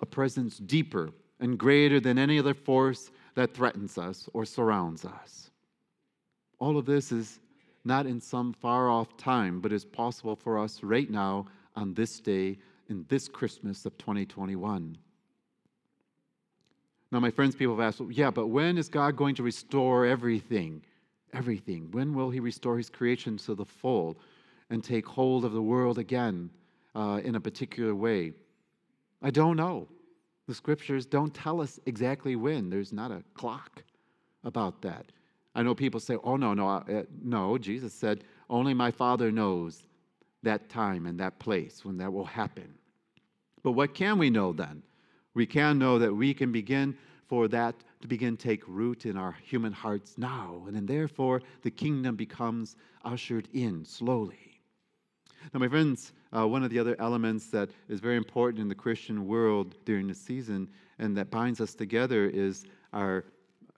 a 0.00 0.06
presence 0.06 0.58
deeper 0.58 1.10
and 1.40 1.58
greater 1.58 2.00
than 2.00 2.18
any 2.18 2.38
other 2.38 2.54
force 2.54 3.10
that 3.34 3.54
threatens 3.54 3.98
us 3.98 4.28
or 4.34 4.44
surrounds 4.44 5.04
us. 5.04 5.50
All 6.58 6.76
of 6.76 6.86
this 6.86 7.12
is 7.12 7.38
not 7.84 8.06
in 8.06 8.20
some 8.20 8.52
far 8.52 8.90
off 8.90 9.16
time, 9.16 9.60
but 9.60 9.72
is 9.72 9.84
possible 9.84 10.36
for 10.36 10.58
us 10.58 10.82
right 10.82 11.08
now 11.08 11.46
on 11.76 11.94
this 11.94 12.20
day 12.20 12.58
in 12.88 13.04
this 13.08 13.28
Christmas 13.28 13.86
of 13.86 13.96
2021. 13.98 14.98
Now, 17.10 17.20
my 17.20 17.30
friends, 17.30 17.54
people 17.54 17.76
have 17.76 17.86
asked, 17.86 18.00
well, 18.00 18.10
yeah, 18.10 18.30
but 18.30 18.48
when 18.48 18.76
is 18.76 18.88
God 18.88 19.16
going 19.16 19.34
to 19.36 19.42
restore 19.42 20.04
everything? 20.04 20.82
Everything. 21.32 21.90
When 21.90 22.14
will 22.14 22.30
He 22.30 22.40
restore 22.40 22.76
His 22.76 22.90
creation 22.90 23.38
to 23.38 23.54
the 23.54 23.64
full 23.64 24.18
and 24.70 24.84
take 24.84 25.06
hold 25.06 25.44
of 25.44 25.52
the 25.52 25.62
world 25.62 25.98
again 25.98 26.50
uh, 26.94 27.20
in 27.24 27.34
a 27.34 27.40
particular 27.40 27.94
way? 27.94 28.32
I 29.22 29.30
don't 29.30 29.56
know. 29.56 29.88
The 30.46 30.54
scriptures 30.54 31.06
don't 31.06 31.34
tell 31.34 31.60
us 31.60 31.78
exactly 31.86 32.36
when. 32.36 32.70
There's 32.70 32.92
not 32.92 33.10
a 33.10 33.22
clock 33.34 33.82
about 34.44 34.80
that. 34.82 35.06
I 35.54 35.62
know 35.62 35.74
people 35.74 36.00
say, 36.00 36.16
oh, 36.22 36.36
no, 36.36 36.54
no, 36.54 36.68
uh, 36.68 37.02
no. 37.22 37.58
Jesus 37.58 37.92
said, 37.92 38.24
only 38.48 38.74
my 38.74 38.90
Father 38.90 39.32
knows 39.32 39.82
that 40.42 40.68
time 40.68 41.06
and 41.06 41.18
that 41.20 41.38
place 41.38 41.84
when 41.84 41.96
that 41.98 42.12
will 42.12 42.24
happen. 42.24 42.74
But 43.62 43.72
what 43.72 43.94
can 43.94 44.18
we 44.18 44.30
know 44.30 44.52
then? 44.52 44.82
We 45.38 45.46
can 45.46 45.78
know 45.78 46.00
that 46.00 46.12
we 46.12 46.34
can 46.34 46.50
begin 46.50 46.96
for 47.28 47.46
that 47.46 47.76
to 48.00 48.08
begin 48.08 48.36
take 48.36 48.66
root 48.66 49.06
in 49.06 49.16
our 49.16 49.36
human 49.40 49.72
hearts 49.72 50.18
now, 50.18 50.64
and 50.66 50.74
then 50.74 50.84
therefore 50.84 51.42
the 51.62 51.70
kingdom 51.70 52.16
becomes 52.16 52.74
ushered 53.04 53.46
in 53.52 53.84
slowly. 53.84 54.60
Now, 55.54 55.60
my 55.60 55.68
friends, 55.68 56.12
uh, 56.36 56.48
one 56.48 56.64
of 56.64 56.70
the 56.70 56.78
other 56.80 56.96
elements 56.98 57.46
that 57.50 57.70
is 57.88 58.00
very 58.00 58.16
important 58.16 58.60
in 58.60 58.68
the 58.68 58.74
Christian 58.74 59.28
world 59.28 59.76
during 59.84 60.08
the 60.08 60.14
season 60.14 60.68
and 60.98 61.16
that 61.16 61.30
binds 61.30 61.60
us 61.60 61.72
together 61.72 62.26
is 62.26 62.64
our 62.92 63.24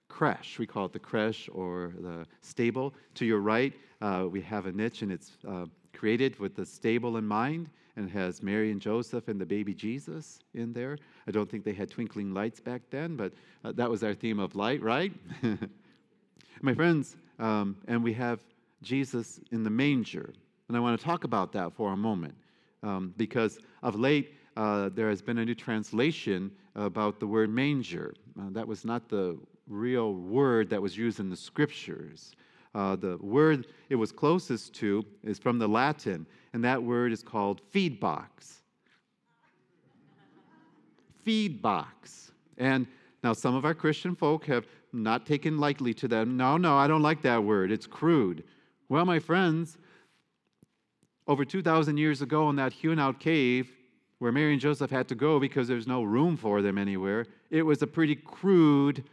creche. 0.09 0.59
We 0.59 0.67
call 0.67 0.87
it 0.87 0.95
the 0.95 0.99
creche 0.99 1.51
or 1.53 1.93
the 2.01 2.27
stable. 2.41 2.95
To 3.17 3.27
your 3.27 3.41
right, 3.41 3.75
uh, 4.01 4.27
we 4.31 4.41
have 4.41 4.65
a 4.65 4.73
niche, 4.73 5.03
and 5.03 5.13
it's 5.13 5.33
uh, 5.47 5.67
created 5.93 6.39
with 6.39 6.57
the 6.57 6.65
stable 6.65 7.19
in 7.19 7.27
mind 7.27 7.69
and 8.01 8.09
it 8.09 8.13
has 8.13 8.43
Mary 8.43 8.71
and 8.71 8.81
Joseph 8.81 9.29
and 9.29 9.39
the 9.39 9.45
baby 9.45 9.75
Jesus 9.75 10.41
in 10.55 10.73
there. 10.73 10.97
I 11.29 11.31
don't 11.31 11.51
think 11.51 11.65
they 11.65 11.75
had 11.75 11.91
twinkling 11.91 12.33
lights 12.33 12.59
back 12.59 12.81
then, 12.91 13.15
but 13.15 13.33
uh, 13.63 13.73
that 13.73 13.91
was 13.91 14.03
our 14.03 14.15
theme 14.15 14.39
of 14.39 14.57
light, 14.57 14.83
right? 14.83 15.13
My 16.63 16.73
friends, 16.73 17.17
um, 17.39 17.77
and 17.89 18.03
we 18.03 18.15
have 18.15 18.41
Jesus 18.83 19.39
in 19.53 19.63
the 19.63 19.71
manger. 19.71 20.33
And 20.69 20.77
I 20.77 20.81
want 20.81 20.99
to 20.99 21.05
talk 21.05 21.25
about 21.25 21.53
that 21.53 21.75
for 21.75 21.93
a 21.93 21.97
moment 21.97 22.35
um, 22.83 23.13
because 23.19 23.59
of 23.83 23.95
late 23.97 24.35
uh, 24.57 24.89
there 24.95 25.11
has 25.11 25.21
been 25.21 25.37
a 25.39 25.45
new 25.45 25.55
translation 25.55 26.51
about 26.77 27.21
the 27.21 27.27
word 27.27 27.51
manger. 27.51 28.15
Uh, 28.41 28.45
that 28.53 28.67
was 28.67 28.85
not 28.87 29.11
the 29.11 29.39
real 29.69 30.15
word 30.15 30.71
that 30.71 30.81
was 30.81 30.97
used 30.97 31.21
in 31.21 31.29
the 31.29 31.37
scriptures. 31.37 32.33
Uh, 32.75 32.97
the 32.97 33.17
word 33.21 33.67
it 33.89 33.97
was 33.97 34.13
closest 34.13 34.75
to 34.75 35.05
is 35.25 35.39
from 35.39 35.59
the 35.59 35.67
Latin, 35.67 36.27
and 36.53 36.63
that 36.65 36.83
word 36.83 37.13
is 37.13 37.23
called 37.23 37.61
feed 37.71 37.99
box. 37.99 38.63
feed 41.25 41.61
box. 41.61 42.33
And 42.57 42.87
now 43.23 43.33
some 43.33 43.55
of 43.55 43.65
our 43.65 43.75
Christian 43.75 44.15
folk 44.15 44.47
have 44.47 44.67
not 44.93 45.27
taken 45.27 45.59
lightly 45.59 45.93
to 45.95 46.09
that. 46.09 46.27
No, 46.27 46.57
no, 46.57 46.77
I 46.77 46.87
don't 46.87 47.03
like 47.03 47.23
that 47.23 47.43
word. 47.43 47.71
It's 47.71 47.87
crude. 47.87 48.45
Well, 48.89 49.05
my 49.05 49.19
friends, 49.19 49.79
over 51.27 51.45
2,000 51.45 51.97
years 51.97 52.23
ago 52.23 52.51
in 52.51 52.57
that 52.57 52.73
hewn 52.73 52.99
out 52.99 53.21
cave 53.21 53.71
where 54.19 54.33
Mary 54.33 54.53
and 54.53 54.61
Joseph 54.61 54.91
had 54.91 55.09
to 55.09 55.15
go 55.15 55.39
because 55.39 55.67
there's 55.69 55.87
no 55.87 56.03
room 56.03 56.37
for 56.37 56.61
them 56.61 56.77
anywhere, 56.77 57.27
it 57.51 57.63
was 57.63 57.83
a 57.83 57.87
pretty 57.87 58.15
crude 58.15 59.05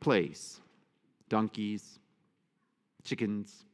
place. 0.00 0.60
Donkeys, 1.28 1.99
chickens, 3.10 3.64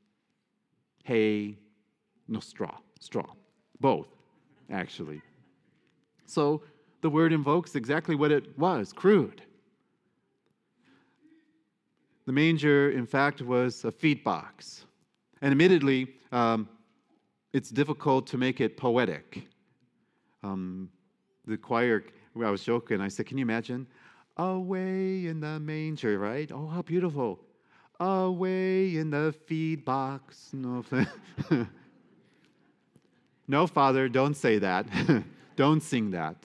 hay, 1.05 1.59
no 2.27 2.41
straw, 2.41 2.79
straw, 3.01 3.27
both, 3.81 4.09
actually. 4.71 5.21
So 6.25 6.63
the 7.03 7.11
word 7.11 7.35
invokes 7.35 7.75
exactly 7.75 8.15
what 8.15 8.33
it 8.33 8.59
was 8.59 8.95
crude. 8.95 9.43
The 12.25 12.33
manger, 12.33 12.93
in 12.93 13.05
fact, 13.05 13.43
was 13.43 13.85
a 13.85 13.93
feed 13.93 14.25
box. 14.25 14.87
And 15.43 15.53
admittedly, 15.53 16.15
um, 16.33 16.67
it's 17.53 17.69
difficult 17.69 18.27
to 18.29 18.39
make 18.39 18.63
it 18.63 18.79
poetic. 18.79 19.47
Um, 20.43 20.89
the 21.47 21.59
choir, 21.59 22.05
I 22.43 22.51
was 22.51 22.65
joking, 22.65 23.03
I 23.03 23.09
said, 23.09 23.27
Can 23.27 23.37
you 23.37 23.43
imagine? 23.43 23.87
Away 24.39 25.27
in 25.27 25.41
the 25.41 25.61
manger, 25.61 26.19
right? 26.19 26.51
Oh, 26.51 26.67
how 26.67 26.81
beautiful 26.81 27.46
away 28.01 28.97
in 28.97 29.11
the 29.11 29.35
feed 29.47 29.85
box. 29.85 30.51
No, 30.53 30.85
no 33.49 33.67
Father, 33.67 34.09
don't 34.09 34.35
say 34.35 34.59
that. 34.59 34.87
don't 35.57 35.83
sing 35.83 36.11
that. 36.11 36.37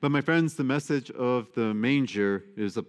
But, 0.00 0.10
my 0.10 0.20
friends, 0.20 0.54
the 0.54 0.64
message 0.64 1.10
of 1.10 1.52
the 1.54 1.74
manger 1.74 2.44
is 2.56 2.78
a, 2.78 2.84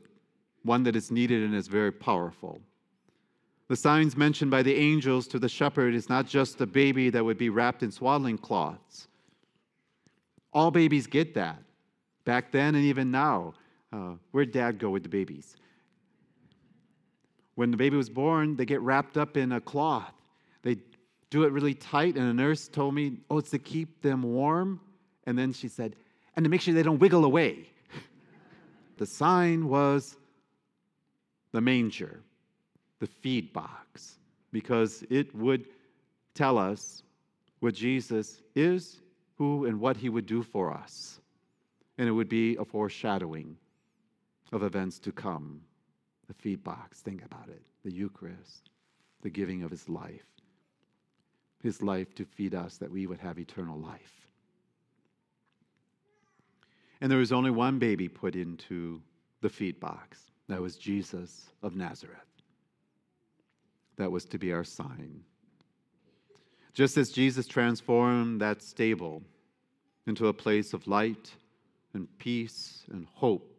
one 0.63 0.83
that 0.83 0.95
is 0.95 1.11
needed 1.11 1.43
and 1.43 1.53
is 1.53 1.67
very 1.67 1.91
powerful. 1.91 2.61
The 3.67 3.75
signs 3.75 4.15
mentioned 4.15 4.51
by 4.51 4.63
the 4.63 4.75
angels 4.75 5.27
to 5.27 5.39
the 5.39 5.49
shepherd 5.49 5.93
is 5.93 6.09
not 6.09 6.27
just 6.27 6.59
a 6.61 6.65
baby 6.65 7.09
that 7.09 7.23
would 7.23 7.37
be 7.37 7.49
wrapped 7.49 7.83
in 7.83 7.91
swaddling 7.91 8.37
cloths. 8.37 9.07
All 10.53 10.71
babies 10.71 11.07
get 11.07 11.33
that. 11.35 11.61
Back 12.25 12.51
then 12.51 12.75
and 12.75 12.83
even 12.85 13.11
now. 13.11 13.53
Uh, 13.93 14.13
where'd 14.31 14.51
dad 14.51 14.77
go 14.77 14.89
with 14.89 15.03
the 15.03 15.09
babies? 15.09 15.55
When 17.61 17.69
the 17.69 17.77
baby 17.77 17.95
was 17.95 18.09
born, 18.09 18.55
they 18.55 18.65
get 18.65 18.81
wrapped 18.81 19.19
up 19.19 19.37
in 19.37 19.51
a 19.51 19.61
cloth. 19.61 20.15
They 20.63 20.77
do 21.29 21.43
it 21.43 21.51
really 21.51 21.75
tight, 21.75 22.15
and 22.15 22.27
a 22.27 22.33
nurse 22.33 22.67
told 22.67 22.95
me, 22.95 23.17
oh, 23.29 23.37
it's 23.37 23.51
to 23.51 23.59
keep 23.59 24.01
them 24.01 24.23
warm. 24.23 24.79
And 25.27 25.37
then 25.37 25.53
she 25.53 25.67
said, 25.67 25.95
and 26.35 26.43
to 26.43 26.49
make 26.49 26.61
sure 26.61 26.73
they 26.73 26.81
don't 26.81 26.97
wiggle 26.97 27.23
away. 27.23 27.69
the 28.97 29.05
sign 29.05 29.69
was 29.69 30.17
the 31.51 31.61
manger, 31.61 32.23
the 32.97 33.05
feed 33.05 33.53
box, 33.53 34.17
because 34.51 35.03
it 35.11 35.31
would 35.35 35.65
tell 36.33 36.57
us 36.57 37.03
what 37.59 37.75
Jesus 37.75 38.41
is, 38.55 39.01
who, 39.37 39.65
and 39.65 39.79
what 39.79 39.97
he 39.97 40.09
would 40.09 40.25
do 40.25 40.41
for 40.41 40.73
us. 40.73 41.21
And 41.99 42.09
it 42.09 42.11
would 42.11 42.27
be 42.27 42.55
a 42.55 42.65
foreshadowing 42.65 43.55
of 44.51 44.63
events 44.63 44.97
to 44.97 45.11
come 45.11 45.61
the 46.31 46.41
feed 46.41 46.63
box. 46.63 47.01
Think 47.01 47.25
about 47.25 47.49
it 47.49 47.61
the 47.83 47.91
Eucharist, 47.91 48.69
the 49.21 49.29
giving 49.29 49.63
of 49.63 49.71
his 49.71 49.89
life, 49.89 50.25
his 51.61 51.81
life 51.81 52.13
to 52.15 52.25
feed 52.25 52.53
us 52.53 52.77
that 52.77 52.91
we 52.91 53.07
would 53.07 53.19
have 53.19 53.39
eternal 53.39 53.77
life. 53.77 54.29
And 57.01 57.11
there 57.11 57.17
was 57.17 57.33
only 57.33 57.49
one 57.49 57.79
baby 57.79 58.07
put 58.07 58.35
into 58.35 59.01
the 59.41 59.49
feed 59.49 59.79
box. 59.79 60.31
That 60.47 60.61
was 60.61 60.77
Jesus 60.77 61.49
of 61.63 61.75
Nazareth. 61.75 62.19
That 63.97 64.11
was 64.11 64.25
to 64.25 64.37
be 64.37 64.53
our 64.53 64.63
sign. 64.63 65.23
Just 66.73 66.97
as 66.97 67.09
Jesus 67.09 67.47
transformed 67.47 68.39
that 68.41 68.61
stable 68.61 69.23
into 70.07 70.27
a 70.27 70.33
place 70.33 70.73
of 70.73 70.87
light 70.87 71.31
and 71.93 72.07
peace 72.19 72.83
and 72.91 73.07
hope, 73.15 73.50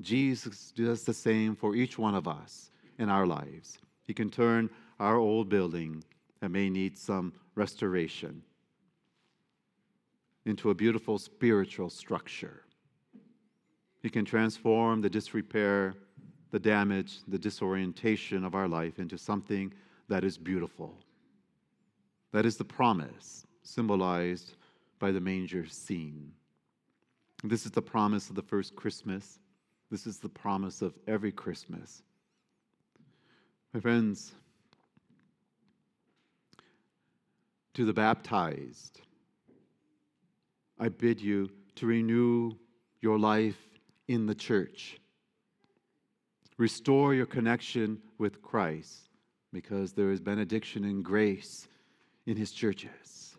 Jesus 0.00 0.72
does 0.72 1.04
the 1.04 1.14
same 1.14 1.54
for 1.54 1.74
each 1.74 1.98
one 1.98 2.14
of 2.14 2.26
us 2.26 2.70
in 2.98 3.08
our 3.08 3.26
lives. 3.26 3.78
He 4.06 4.14
can 4.14 4.30
turn 4.30 4.70
our 4.98 5.16
old 5.16 5.48
building 5.48 6.02
that 6.40 6.50
may 6.50 6.70
need 6.70 6.98
some 6.98 7.32
restoration 7.54 8.42
into 10.46 10.70
a 10.70 10.74
beautiful 10.74 11.18
spiritual 11.18 11.90
structure. 11.90 12.62
He 14.02 14.08
can 14.08 14.24
transform 14.24 15.00
the 15.00 15.10
disrepair, 15.10 15.94
the 16.50 16.58
damage, 16.58 17.18
the 17.28 17.38
disorientation 17.38 18.44
of 18.44 18.54
our 18.54 18.66
life 18.66 18.98
into 18.98 19.18
something 19.18 19.72
that 20.08 20.24
is 20.24 20.38
beautiful. 20.38 20.98
That 22.32 22.46
is 22.46 22.56
the 22.56 22.64
promise 22.64 23.46
symbolized 23.62 24.54
by 24.98 25.12
the 25.12 25.20
manger 25.20 25.66
scene. 25.66 26.32
This 27.44 27.64
is 27.64 27.72
the 27.72 27.82
promise 27.82 28.28
of 28.28 28.36
the 28.36 28.42
first 28.42 28.74
Christmas. 28.76 29.38
This 29.90 30.06
is 30.06 30.18
the 30.18 30.28
promise 30.28 30.82
of 30.82 30.94
every 31.06 31.32
Christmas. 31.32 32.02
My 33.74 33.80
friends, 33.80 34.32
to 37.74 37.84
the 37.84 37.92
baptized, 37.92 39.00
I 40.78 40.88
bid 40.88 41.20
you 41.20 41.50
to 41.76 41.86
renew 41.86 42.52
your 43.00 43.18
life 43.18 43.58
in 44.08 44.26
the 44.26 44.34
church. 44.34 44.98
Restore 46.56 47.14
your 47.14 47.26
connection 47.26 48.00
with 48.18 48.42
Christ 48.42 49.08
because 49.52 49.92
there 49.92 50.10
is 50.10 50.20
benediction 50.20 50.84
and 50.84 51.04
grace 51.04 51.66
in 52.26 52.36
his 52.36 52.52
churches. 52.52 53.36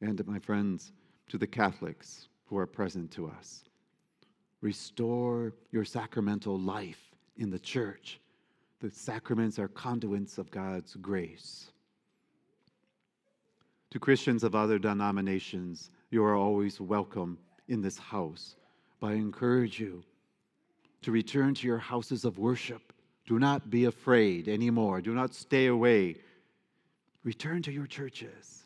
And 0.00 0.24
my 0.26 0.38
friends, 0.38 0.92
to 1.28 1.38
the 1.38 1.46
Catholics 1.46 2.28
who 2.46 2.56
are 2.56 2.66
present 2.66 3.10
to 3.12 3.26
us, 3.26 3.64
restore 4.60 5.54
your 5.70 5.84
sacramental 5.84 6.58
life 6.58 7.00
in 7.36 7.50
the 7.50 7.58
church. 7.58 8.20
The 8.80 8.90
sacraments 8.90 9.58
are 9.58 9.68
conduits 9.68 10.38
of 10.38 10.50
God's 10.50 10.94
grace. 10.94 11.70
To 13.90 13.98
Christians 13.98 14.44
of 14.44 14.54
other 14.54 14.78
denominations, 14.78 15.90
you 16.10 16.22
are 16.24 16.34
always 16.34 16.80
welcome 16.80 17.38
in 17.68 17.80
this 17.80 17.98
house. 17.98 18.56
But 19.00 19.08
I 19.08 19.12
encourage 19.14 19.80
you 19.80 20.02
to 21.02 21.12
return 21.12 21.54
to 21.54 21.66
your 21.66 21.78
houses 21.78 22.24
of 22.24 22.38
worship. 22.38 22.92
Do 23.26 23.38
not 23.38 23.70
be 23.70 23.84
afraid 23.84 24.48
anymore. 24.48 25.00
Do 25.00 25.14
not 25.14 25.34
stay 25.34 25.66
away. 25.66 26.16
Return 27.24 27.62
to 27.62 27.72
your 27.72 27.86
churches. 27.86 28.64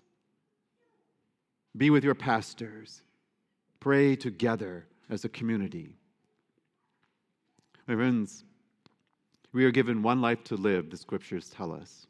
Be 1.76 1.90
with 1.90 2.04
your 2.04 2.14
pastors. 2.14 3.02
Pray 3.80 4.16
together 4.16 4.86
as 5.10 5.24
a 5.24 5.28
community. 5.28 5.96
My 7.86 7.94
friends, 7.94 8.44
we 9.52 9.64
are 9.64 9.70
given 9.70 10.02
one 10.02 10.20
life 10.20 10.44
to 10.44 10.56
live, 10.56 10.90
the 10.90 10.96
scriptures 10.96 11.50
tell 11.50 11.72
us. 11.72 12.06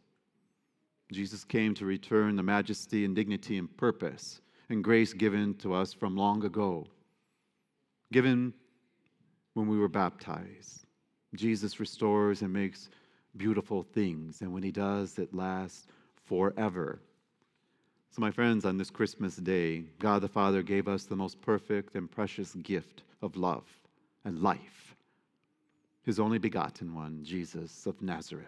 Jesus 1.10 1.44
came 1.44 1.74
to 1.74 1.84
return 1.84 2.36
the 2.36 2.42
majesty 2.42 3.04
and 3.04 3.14
dignity 3.14 3.58
and 3.58 3.74
purpose 3.76 4.40
and 4.68 4.82
grace 4.82 5.12
given 5.12 5.54
to 5.56 5.74
us 5.74 5.92
from 5.92 6.16
long 6.16 6.44
ago, 6.44 6.86
given 8.12 8.54
when 9.54 9.66
we 9.66 9.78
were 9.78 9.88
baptized. 9.88 10.86
Jesus 11.34 11.80
restores 11.80 12.42
and 12.42 12.52
makes 12.52 12.88
beautiful 13.36 13.82
things, 13.82 14.40
and 14.40 14.52
when 14.52 14.62
He 14.62 14.70
does, 14.70 15.18
it 15.18 15.34
lasts 15.34 15.86
forever. 16.24 17.00
So, 18.12 18.20
my 18.20 18.30
friends, 18.30 18.64
on 18.64 18.76
this 18.76 18.90
Christmas 18.90 19.36
day, 19.36 19.84
God 19.98 20.22
the 20.22 20.28
Father 20.28 20.62
gave 20.62 20.86
us 20.86 21.04
the 21.04 21.16
most 21.16 21.40
perfect 21.40 21.94
and 21.94 22.10
precious 22.10 22.54
gift 22.54 23.02
of 23.22 23.36
love 23.36 23.64
and 24.24 24.42
life 24.42 24.94
His 26.04 26.20
only 26.20 26.38
begotten 26.38 26.94
one, 26.94 27.24
Jesus 27.24 27.86
of 27.86 28.00
Nazareth, 28.00 28.46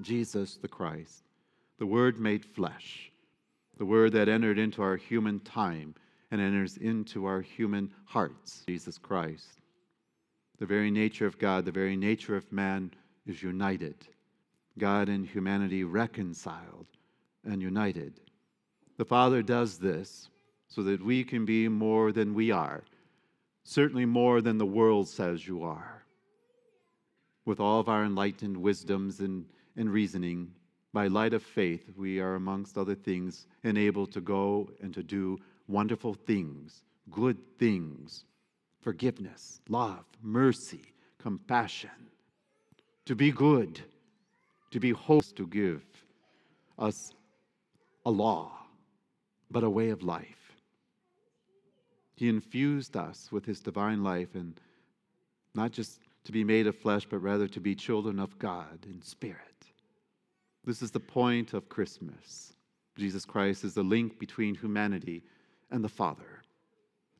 Jesus 0.00 0.56
the 0.56 0.68
Christ, 0.68 1.22
the 1.78 1.86
Word 1.86 2.18
made 2.18 2.44
flesh 2.44 3.10
the 3.78 3.84
word 3.84 4.12
that 4.12 4.28
entered 4.28 4.58
into 4.58 4.82
our 4.82 4.96
human 4.96 5.40
time 5.40 5.94
and 6.30 6.40
enters 6.40 6.76
into 6.78 7.26
our 7.26 7.40
human 7.40 7.92
hearts, 8.04 8.64
Jesus 8.66 8.98
Christ. 8.98 9.60
The 10.58 10.66
very 10.66 10.90
nature 10.90 11.26
of 11.26 11.38
God, 11.38 11.64
the 11.64 11.72
very 11.72 11.96
nature 11.96 12.36
of 12.36 12.50
man 12.50 12.92
is 13.26 13.42
united. 13.42 13.96
God 14.78 15.08
and 15.08 15.26
humanity 15.26 15.84
reconciled 15.84 16.86
and 17.44 17.60
united. 17.60 18.20
The 18.96 19.04
Father 19.04 19.42
does 19.42 19.78
this 19.78 20.28
so 20.68 20.82
that 20.82 21.04
we 21.04 21.24
can 21.24 21.44
be 21.44 21.68
more 21.68 22.12
than 22.12 22.34
we 22.34 22.50
are, 22.50 22.82
certainly 23.64 24.06
more 24.06 24.40
than 24.40 24.58
the 24.58 24.66
world 24.66 25.08
says 25.08 25.46
you 25.46 25.62
are. 25.62 26.04
With 27.44 27.60
all 27.60 27.78
of 27.78 27.88
our 27.88 28.04
enlightened 28.04 28.56
wisdoms 28.56 29.20
and, 29.20 29.46
and 29.76 29.92
reasoning, 29.92 30.52
by 30.92 31.08
light 31.08 31.34
of 31.34 31.42
faith, 31.42 31.90
we 31.94 32.20
are, 32.20 32.36
amongst 32.36 32.78
other 32.78 32.94
things, 32.94 33.46
enabled 33.64 34.12
to 34.12 34.20
go 34.20 34.70
and 34.80 34.94
to 34.94 35.02
do 35.02 35.38
wonderful 35.68 36.14
things, 36.14 36.82
good 37.10 37.36
things, 37.58 38.24
forgiveness, 38.80 39.60
love, 39.68 40.04
mercy, 40.22 40.94
compassion, 41.18 41.90
to 43.04 43.14
be 43.14 43.30
good, 43.30 43.80
to 44.70 44.80
be 44.80 44.90
host, 44.90 45.36
to 45.36 45.46
give 45.46 45.84
us 46.78 47.12
a 48.06 48.10
law, 48.10 48.55
but 49.50 49.64
a 49.64 49.70
way 49.70 49.90
of 49.90 50.02
life. 50.02 50.52
He 52.14 52.28
infused 52.28 52.96
us 52.96 53.30
with 53.30 53.44
his 53.44 53.60
divine 53.60 54.02
life 54.02 54.34
and 54.34 54.58
not 55.54 55.72
just 55.72 56.00
to 56.24 56.32
be 56.32 56.44
made 56.44 56.66
of 56.66 56.76
flesh, 56.76 57.06
but 57.08 57.18
rather 57.18 57.46
to 57.48 57.60
be 57.60 57.74
children 57.74 58.18
of 58.18 58.38
God 58.38 58.84
in 58.84 59.00
spirit. 59.02 59.40
This 60.64 60.82
is 60.82 60.90
the 60.90 61.00
point 61.00 61.52
of 61.52 61.68
Christmas. 61.68 62.54
Jesus 62.96 63.24
Christ 63.24 63.62
is 63.62 63.74
the 63.74 63.82
link 63.82 64.18
between 64.18 64.54
humanity 64.54 65.22
and 65.70 65.84
the 65.84 65.88
Father. 65.88 66.42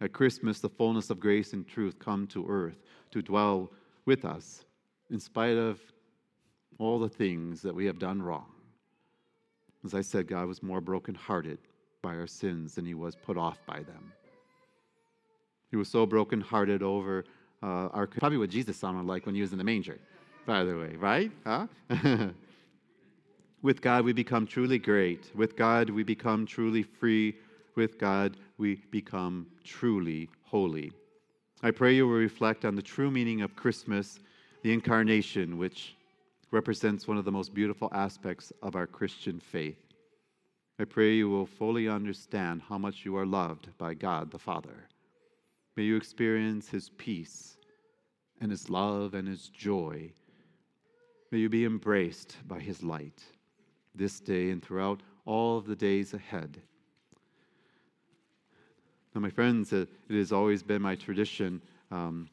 At 0.01 0.13
Christmas, 0.13 0.61
the 0.61 0.69
fullness 0.69 1.11
of 1.11 1.21
grace 1.21 1.53
and 1.53 1.67
truth 1.67 1.99
come 1.99 2.27
to 2.29 2.47
earth 2.49 2.83
to 3.13 3.23
dwell 3.23 3.71
with 4.05 4.25
us 4.25 4.65
in 5.11 5.21
spite 5.21 5.57
of 5.57 5.81
all 6.79 6.99
the 6.99 7.09
things 7.09 7.63
that 7.63 7.75
we 7.75 7.87
have 7.87 7.99
done 7.99 8.21
wrong. 8.21 8.53
As 9.85 9.95
I 9.95 10.01
said, 10.01 10.27
God 10.27 10.49
was 10.49 10.63
more 10.63 10.81
brokenhearted 10.81 11.59
by 12.07 12.15
our 12.15 12.29
sins 12.29 12.77
than 12.77 12.87
he 12.87 12.95
was 12.95 13.17
put 13.17 13.37
off 13.37 13.59
by 13.67 13.83
them. 13.83 14.13
He 15.73 15.77
was 15.77 15.89
so 15.89 16.07
brokenhearted 16.07 16.81
over 16.81 17.25
uh, 17.65 17.89
our 17.97 18.07
probably 18.07 18.39
what 18.39 18.49
Jesus 18.49 18.77
sounded 18.77 19.07
like 19.07 19.27
when 19.27 19.35
he 19.35 19.41
was 19.41 19.51
in 19.51 19.59
the 19.59 19.65
manger, 19.65 19.99
by 20.47 20.63
the 20.63 20.77
way, 20.77 20.95
right? 20.95 21.33
Huh? 21.45 21.67
With 23.63 23.81
God, 23.81 24.05
we 24.05 24.13
become 24.13 24.47
truly 24.47 24.79
great. 24.79 25.33
With 25.35 25.57
God, 25.57 25.91
we 25.91 26.05
become 26.05 26.47
truly 26.47 26.85
free. 26.85 27.35
With 27.75 27.99
God, 27.99 28.37
we 28.57 28.77
become 28.93 29.49
truly 29.65 30.29
holy. 30.45 30.93
I 31.65 31.73
pray 31.73 31.97
you 31.97 32.07
will 32.07 32.19
reflect 32.19 32.65
on 32.65 32.77
the 32.77 32.83
true 32.83 33.11
meaning 33.11 33.41
of 33.41 33.57
Christmas, 33.57 34.21
the 34.63 34.73
incarnation, 34.73 35.59
which 35.59 35.97
represents 36.53 37.09
one 37.09 37.19
of 37.19 37.25
the 37.25 37.33
most 37.33 37.53
beautiful 37.53 37.89
aspects 37.93 38.53
of 38.63 38.77
our 38.77 38.87
Christian 38.87 39.41
faith. 39.41 39.86
I 40.79 40.85
pray 40.85 41.15
you 41.15 41.31
will 41.31 41.47
fully 41.47 41.89
understand 41.89 42.61
how 42.69 42.77
much 42.77 43.05
you 43.05 43.17
are 43.17 43.25
loved 43.25 43.69
by 43.79 43.95
God 43.95 44.31
the 44.31 44.39
Father. 44.39 44.89
May 45.75 45.85
you 45.85 45.97
experience 45.97 46.69
His 46.69 46.91
peace 46.91 47.57
and 48.43 48.51
His 48.51 48.69
love 48.69 49.15
and 49.15 49.27
His 49.27 49.49
joy. 49.49 50.13
May 51.31 51.39
you 51.39 51.49
be 51.49 51.65
embraced 51.65 52.37
by 52.47 52.59
His 52.59 52.83
light 52.83 53.23
this 53.95 54.21
day 54.21 54.51
and 54.51 54.63
throughout 54.63 55.01
all 55.25 55.57
of 55.57 55.67
the 55.67 55.77
days 55.77 56.13
ahead. 56.13 56.61
Now, 59.15 59.23
my 59.23 59.31
friends, 59.31 59.73
it 59.73 59.89
has 60.11 60.31
always 60.31 60.63
been 60.63 60.83
my 60.83 60.95
tradition 60.95 61.63
um, 61.91 62.29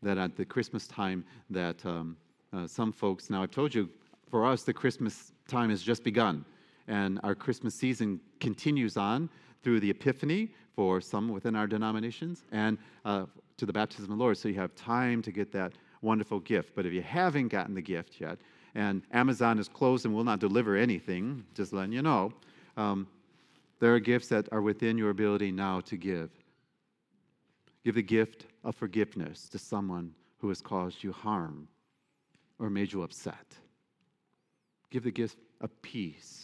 that 0.00 0.16
at 0.16 0.36
the 0.36 0.44
Christmas 0.44 0.86
time 0.86 1.24
that 1.50 1.84
um, 1.84 2.16
uh, 2.52 2.68
some 2.68 2.92
folks, 2.92 3.30
now 3.30 3.42
I've 3.42 3.50
told 3.50 3.74
you, 3.74 3.90
for 4.30 4.46
us, 4.46 4.62
the 4.62 4.72
Christmas 4.72 5.32
time 5.48 5.70
has 5.70 5.82
just 5.82 6.04
begun. 6.04 6.44
And 6.88 7.20
our 7.22 7.34
Christmas 7.34 7.74
season 7.74 8.20
continues 8.40 8.96
on 8.96 9.28
through 9.62 9.80
the 9.80 9.90
Epiphany 9.90 10.50
for 10.74 11.00
some 11.00 11.28
within 11.28 11.56
our 11.56 11.66
denominations 11.66 12.44
and 12.52 12.76
uh, 13.04 13.26
to 13.56 13.66
the 13.66 13.72
baptism 13.72 14.04
of 14.04 14.18
the 14.18 14.22
Lord. 14.22 14.36
So 14.36 14.48
you 14.48 14.56
have 14.56 14.74
time 14.74 15.22
to 15.22 15.32
get 15.32 15.52
that 15.52 15.72
wonderful 16.02 16.40
gift. 16.40 16.72
But 16.74 16.86
if 16.86 16.92
you 16.92 17.02
haven't 17.02 17.48
gotten 17.48 17.74
the 17.74 17.82
gift 17.82 18.20
yet, 18.20 18.38
and 18.74 19.02
Amazon 19.12 19.58
is 19.58 19.68
closed 19.68 20.04
and 20.04 20.14
will 20.14 20.24
not 20.24 20.40
deliver 20.40 20.76
anything, 20.76 21.44
just 21.54 21.72
letting 21.72 21.92
you 21.92 22.02
know. 22.02 22.32
Um, 22.76 23.06
there 23.80 23.94
are 23.94 24.00
gifts 24.00 24.28
that 24.28 24.48
are 24.52 24.62
within 24.62 24.98
your 24.98 25.10
ability 25.10 25.52
now 25.52 25.80
to 25.82 25.96
give. 25.96 26.30
Give 27.84 27.94
the 27.94 28.02
gift 28.02 28.46
of 28.64 28.74
forgiveness 28.74 29.48
to 29.50 29.58
someone 29.58 30.14
who 30.38 30.48
has 30.48 30.60
caused 30.60 31.04
you 31.04 31.12
harm 31.12 31.68
or 32.58 32.70
made 32.70 32.92
you 32.92 33.02
upset. 33.02 33.54
Give 34.90 35.02
the 35.02 35.10
gift 35.10 35.38
of 35.60 35.70
peace 35.82 36.43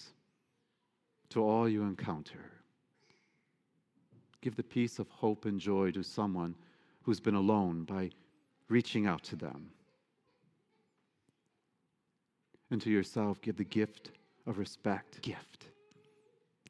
to 1.31 1.43
all 1.43 1.69
you 1.69 1.83
encounter. 1.83 2.45
Give 4.41 4.57
the 4.57 4.63
peace 4.63 4.99
of 4.99 5.09
hope 5.09 5.45
and 5.45 5.61
joy 5.61 5.91
to 5.93 6.03
someone 6.03 6.55
who's 7.03 7.21
been 7.21 7.35
alone 7.35 7.85
by 7.85 8.11
reaching 8.69 9.07
out 9.07 9.23
to 9.25 9.37
them. 9.37 9.71
And 12.71 12.81
to 12.83 12.91
yourself, 12.91 13.41
give 13.41 13.57
the 13.57 13.65
gift 13.65 14.11
of 14.47 14.59
respect. 14.59 15.21
Gift. 15.23 15.67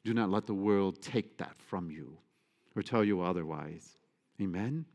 Do 0.03 0.13
not 0.13 0.29
let 0.29 0.47
the 0.47 0.53
world 0.53 1.01
take 1.01 1.37
that 1.37 1.55
from 1.59 1.91
you 1.91 2.17
or 2.75 2.81
tell 2.81 3.03
you 3.03 3.21
otherwise. 3.21 3.97
Amen? 4.41 4.85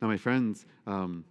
Now, 0.00 0.08
my 0.08 0.16
friends, 0.16 0.66
um, 0.86 1.24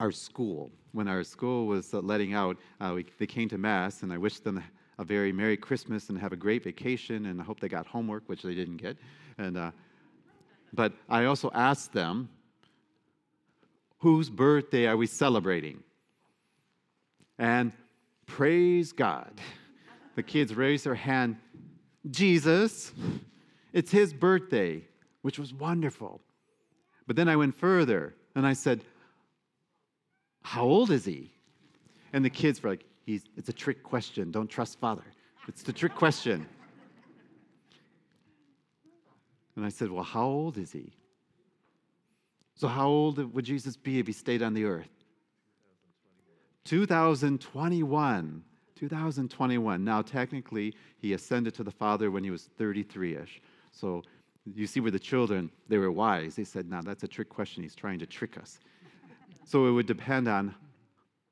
our 0.00 0.10
school, 0.10 0.70
when 0.92 1.08
our 1.08 1.24
school 1.24 1.66
was 1.66 1.94
uh, 1.94 2.00
letting 2.00 2.34
out, 2.34 2.56
uh, 2.80 2.92
we, 2.96 3.06
they 3.18 3.26
came 3.26 3.48
to 3.48 3.58
Mass, 3.58 4.02
and 4.02 4.12
I 4.12 4.18
wished 4.18 4.44
them 4.44 4.62
a 4.98 5.04
very 5.04 5.32
Merry 5.32 5.56
Christmas 5.56 6.08
and 6.08 6.18
have 6.18 6.32
a 6.32 6.36
great 6.36 6.64
vacation, 6.64 7.26
and 7.26 7.40
I 7.40 7.44
hope 7.44 7.60
they 7.60 7.68
got 7.68 7.86
homework, 7.86 8.24
which 8.28 8.42
they 8.42 8.54
didn't 8.54 8.78
get. 8.78 8.96
And, 9.38 9.56
uh, 9.56 9.70
but 10.72 10.92
I 11.08 11.24
also 11.24 11.50
asked 11.54 11.92
them, 11.92 12.28
whose 13.98 14.30
birthday 14.30 14.86
are 14.86 14.96
we 14.96 15.06
celebrating? 15.06 15.82
And 17.38 17.72
praise 18.26 18.92
God, 18.92 19.32
the 20.14 20.22
kids 20.22 20.54
raised 20.54 20.84
their 20.84 20.94
hand, 20.94 21.36
Jesus, 22.10 22.92
it's 23.72 23.90
his 23.90 24.12
birthday, 24.12 24.84
which 25.22 25.38
was 25.38 25.54
wonderful. 25.54 26.20
But 27.06 27.16
then 27.16 27.28
I 27.28 27.36
went 27.36 27.56
further 27.56 28.14
and 28.34 28.46
I 28.46 28.52
said, 28.52 28.84
How 30.44 30.62
old 30.62 30.90
is 30.90 31.04
he? 31.04 31.32
And 32.12 32.24
the 32.24 32.30
kids 32.30 32.62
were 32.62 32.70
like, 32.70 32.84
He's, 33.04 33.24
It's 33.36 33.48
a 33.48 33.52
trick 33.52 33.82
question. 33.82 34.30
Don't 34.30 34.48
trust 34.48 34.78
father. 34.78 35.04
It's 35.48 35.62
the 35.62 35.72
trick 35.72 35.94
question. 35.94 36.46
And 39.56 39.64
I 39.64 39.68
said, 39.68 39.90
Well, 39.90 40.04
how 40.04 40.26
old 40.26 40.58
is 40.58 40.70
he? 40.72 40.92
So, 42.54 42.68
how 42.68 42.88
old 42.88 43.34
would 43.34 43.44
Jesus 43.44 43.76
be 43.76 43.98
if 43.98 44.06
he 44.06 44.12
stayed 44.12 44.42
on 44.42 44.54
the 44.54 44.64
earth? 44.64 44.88
2021. 46.64 48.42
2021. 48.76 49.84
Now, 49.84 50.02
technically, 50.02 50.74
he 50.98 51.12
ascended 51.12 51.54
to 51.54 51.64
the 51.64 51.70
Father 51.70 52.10
when 52.10 52.24
he 52.24 52.30
was 52.30 52.48
33 52.58 53.16
ish. 53.16 53.40
So, 53.72 54.02
you 54.54 54.66
see 54.66 54.80
where 54.80 54.90
the 54.90 54.98
children, 54.98 55.50
they 55.68 55.78
were 55.78 55.90
wise. 55.90 56.36
They 56.36 56.44
said, 56.44 56.70
Now, 56.70 56.82
that's 56.82 57.02
a 57.02 57.08
trick 57.08 57.28
question. 57.28 57.62
He's 57.62 57.74
trying 57.74 57.98
to 57.98 58.06
trick 58.06 58.38
us. 58.38 58.58
So, 59.44 59.66
it 59.66 59.72
would 59.72 59.86
depend 59.86 60.28
on 60.28 60.54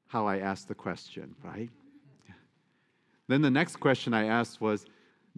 how 0.07 0.27
I 0.27 0.39
asked 0.39 0.69
the 0.69 0.75
question, 0.75 1.35
right? 1.43 1.71
Then 3.29 3.41
the 3.41 3.51
next 3.51 3.77
question 3.77 4.13
I 4.13 4.27
asked 4.27 4.61
was, 4.61 4.85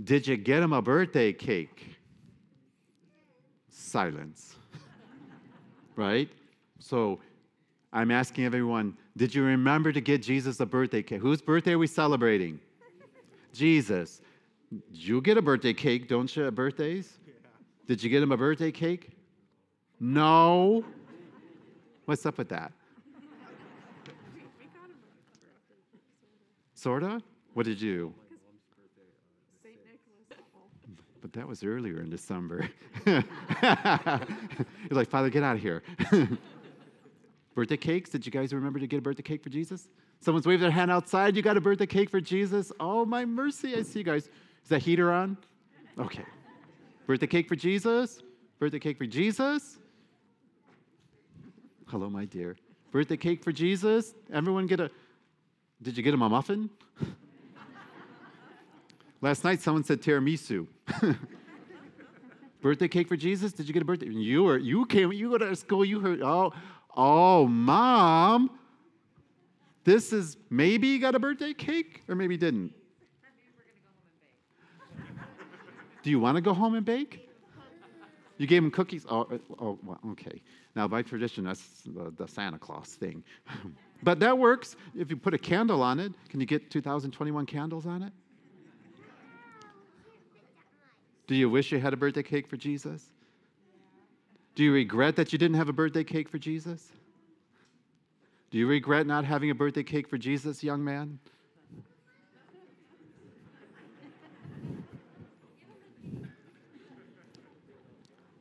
Did 0.03 0.27
you 0.27 0.37
get 0.37 0.63
him 0.63 0.73
a 0.73 0.83
birthday 0.83 1.33
cake? 1.33 1.97
Silence. 3.71 4.57
right? 5.97 6.29
So 6.81 7.21
I'm 7.93 8.11
asking 8.11 8.45
everyone, 8.45 8.97
did 9.17 9.33
you 9.33 9.45
remember 9.45 9.93
to 9.93 10.01
get 10.01 10.23
Jesus 10.23 10.59
a 10.59 10.67
birthday 10.67 11.03
cake? 11.03 11.21
Whose 11.21 11.41
birthday 11.41 11.73
are 11.73 11.79
we 11.79 11.87
celebrating? 11.87 12.59
Jesus. 13.53 14.21
You 14.93 15.21
get 15.21 15.39
a 15.39 15.43
birthday 15.43 15.73
cake, 15.73 16.09
don't 16.09 16.35
you, 16.35 16.49
at 16.49 16.55
birthdays? 16.55 17.19
Yeah. 17.25 17.35
Did 17.87 18.03
you 18.03 18.11
get 18.11 18.23
him 18.23 18.33
a 18.33 18.37
birthday 18.37 18.73
cake? 18.73 19.11
No. 20.01 20.85
What's 22.05 22.27
up 22.27 22.39
with 22.39 22.49
that? 22.51 22.73
Sorta? 26.75 27.23
What 27.55 27.65
did 27.65 27.81
you? 27.81 28.13
But 31.23 31.33
that 31.33 31.49
was 31.49 31.65
earlier 31.65 32.01
in 32.01 32.11
December. 32.11 32.69
You're 33.07 33.23
like, 34.91 35.09
Father, 35.09 35.31
get 35.31 35.43
out 35.43 35.57
of 35.57 35.63
here. 35.63 35.83
birthday 37.55 37.79
cakes? 37.79 38.11
Did 38.11 38.27
you 38.27 38.33
guys 38.33 38.53
remember 38.53 38.79
to 38.79 38.87
get 38.87 38.99
a 38.99 39.03
birthday 39.03 39.23
cake 39.23 39.43
for 39.43 39.49
Jesus? 39.49 39.89
Someone's 40.21 40.47
waving 40.47 40.61
their 40.61 40.71
hand 40.71 40.91
outside. 40.91 41.37
You 41.37 41.41
got 41.41 41.57
a 41.57 41.61
birthday 41.63 41.87
cake 41.87 42.11
for 42.11 42.21
Jesus? 42.21 42.71
Oh, 42.79 43.07
my 43.07 43.25
mercy. 43.25 43.75
I 43.75 43.83
see 43.83 44.01
you 44.01 44.05
guys. 44.05 44.25
Is 44.63 44.69
that 44.69 44.83
heater 44.83 45.11
on? 45.11 45.39
Okay. 45.99 46.25
Birthday 47.07 47.27
cake 47.27 47.49
for 47.49 47.57
Jesus? 47.57 48.23
Birthday 48.59 48.79
cake 48.79 48.99
for 48.99 49.07
Jesus? 49.07 49.79
Hello, 51.95 52.11
my 52.11 52.25
dear. 52.25 52.57
Birthday 52.91 53.17
cake 53.17 53.45
for 53.45 53.53
Jesus? 53.53 54.15
Everyone 54.33 54.67
get 54.67 54.81
a. 54.81 54.91
Did 55.81 55.97
you 55.97 56.03
get 56.03 56.13
him 56.13 56.23
a 56.23 56.29
muffin? 56.29 56.69
Last 59.21 59.45
night, 59.45 59.61
someone 59.61 59.85
said 59.85 60.03
tiramisu. 60.03 60.67
birthday 62.63 62.89
cake 62.89 63.07
for 63.07 63.17
Jesus? 63.17 63.53
Did 63.53 63.69
you 63.69 63.73
get 63.73 63.83
a 63.83 63.85
birthday? 63.85 64.09
You 64.09 64.43
were 64.43 64.59
you 64.59 64.87
came 64.87 65.13
you 65.13 65.31
go 65.31 65.39
to 65.39 65.55
school. 65.55 65.85
You 65.85 66.01
heard 66.01 66.21
oh 66.21 66.53
oh 66.97 67.47
mom. 67.47 68.59
This 69.85 70.13
is 70.13 70.37
maybe 70.51 70.89
you 70.89 71.01
got 71.01 71.15
a 71.15 71.21
birthday 71.21 71.55
cake 71.55 72.03
or 72.09 72.17
maybe 72.17 72.37
didn't. 72.37 72.73
Do 76.03 76.11
you 76.11 76.19
want 76.19 76.39
to 76.39 76.41
go 76.41 76.55
home 76.55 76.75
and 76.75 76.85
bake? 76.85 77.24
You 78.37 78.47
gave 78.47 78.63
him 78.63 78.71
cookies. 78.71 79.07
Oh, 79.09 79.23
uh, 79.23 79.39
oh 79.61 79.79
well, 79.85 80.01
okay. 80.13 80.43
Now, 80.75 80.89
by 80.89 81.03
tradition, 81.03 81.45
that's 81.45 81.83
the, 81.87 82.13
the 82.17 82.27
Santa 82.27 82.59
Claus 82.59 82.89
thing. 82.89 83.23
but 84.03 84.19
that 84.21 84.37
works. 84.37 84.77
If 84.97 85.11
you 85.11 85.17
put 85.17 85.35
a 85.35 85.39
candle 85.39 85.83
on 85.83 86.01
it, 86.01 86.13
can 86.29 86.41
you 86.41 86.47
get 86.47 86.71
2021 86.71 87.47
candles 87.47 87.87
on 87.87 88.03
it? 88.03 88.13
Do 91.27 91.35
you 91.35 91.49
wish 91.49 91.73
you 91.73 91.79
had 91.79 91.93
a 91.95 91.97
birthday 91.97 92.23
cake 92.23 92.47
for 92.47 92.57
Jesus? 92.57 93.07
Do 94.55 94.63
you 94.63 94.73
regret 94.73 95.17
that 95.17 95.33
you 95.33 95.39
didn't 95.39 95.57
have 95.57 95.69
a 95.69 95.73
birthday 95.73 96.05
cake 96.05 96.29
for 96.29 96.39
Jesus? 96.39 96.93
Do 98.51 98.59
you 98.59 98.67
regret 98.67 99.07
not 99.07 99.25
having 99.25 99.51
a 99.51 99.55
birthday 99.55 99.83
cake 99.83 100.07
for 100.07 100.19
Jesus, 100.19 100.63
young 100.63 100.85
man? 100.85 101.19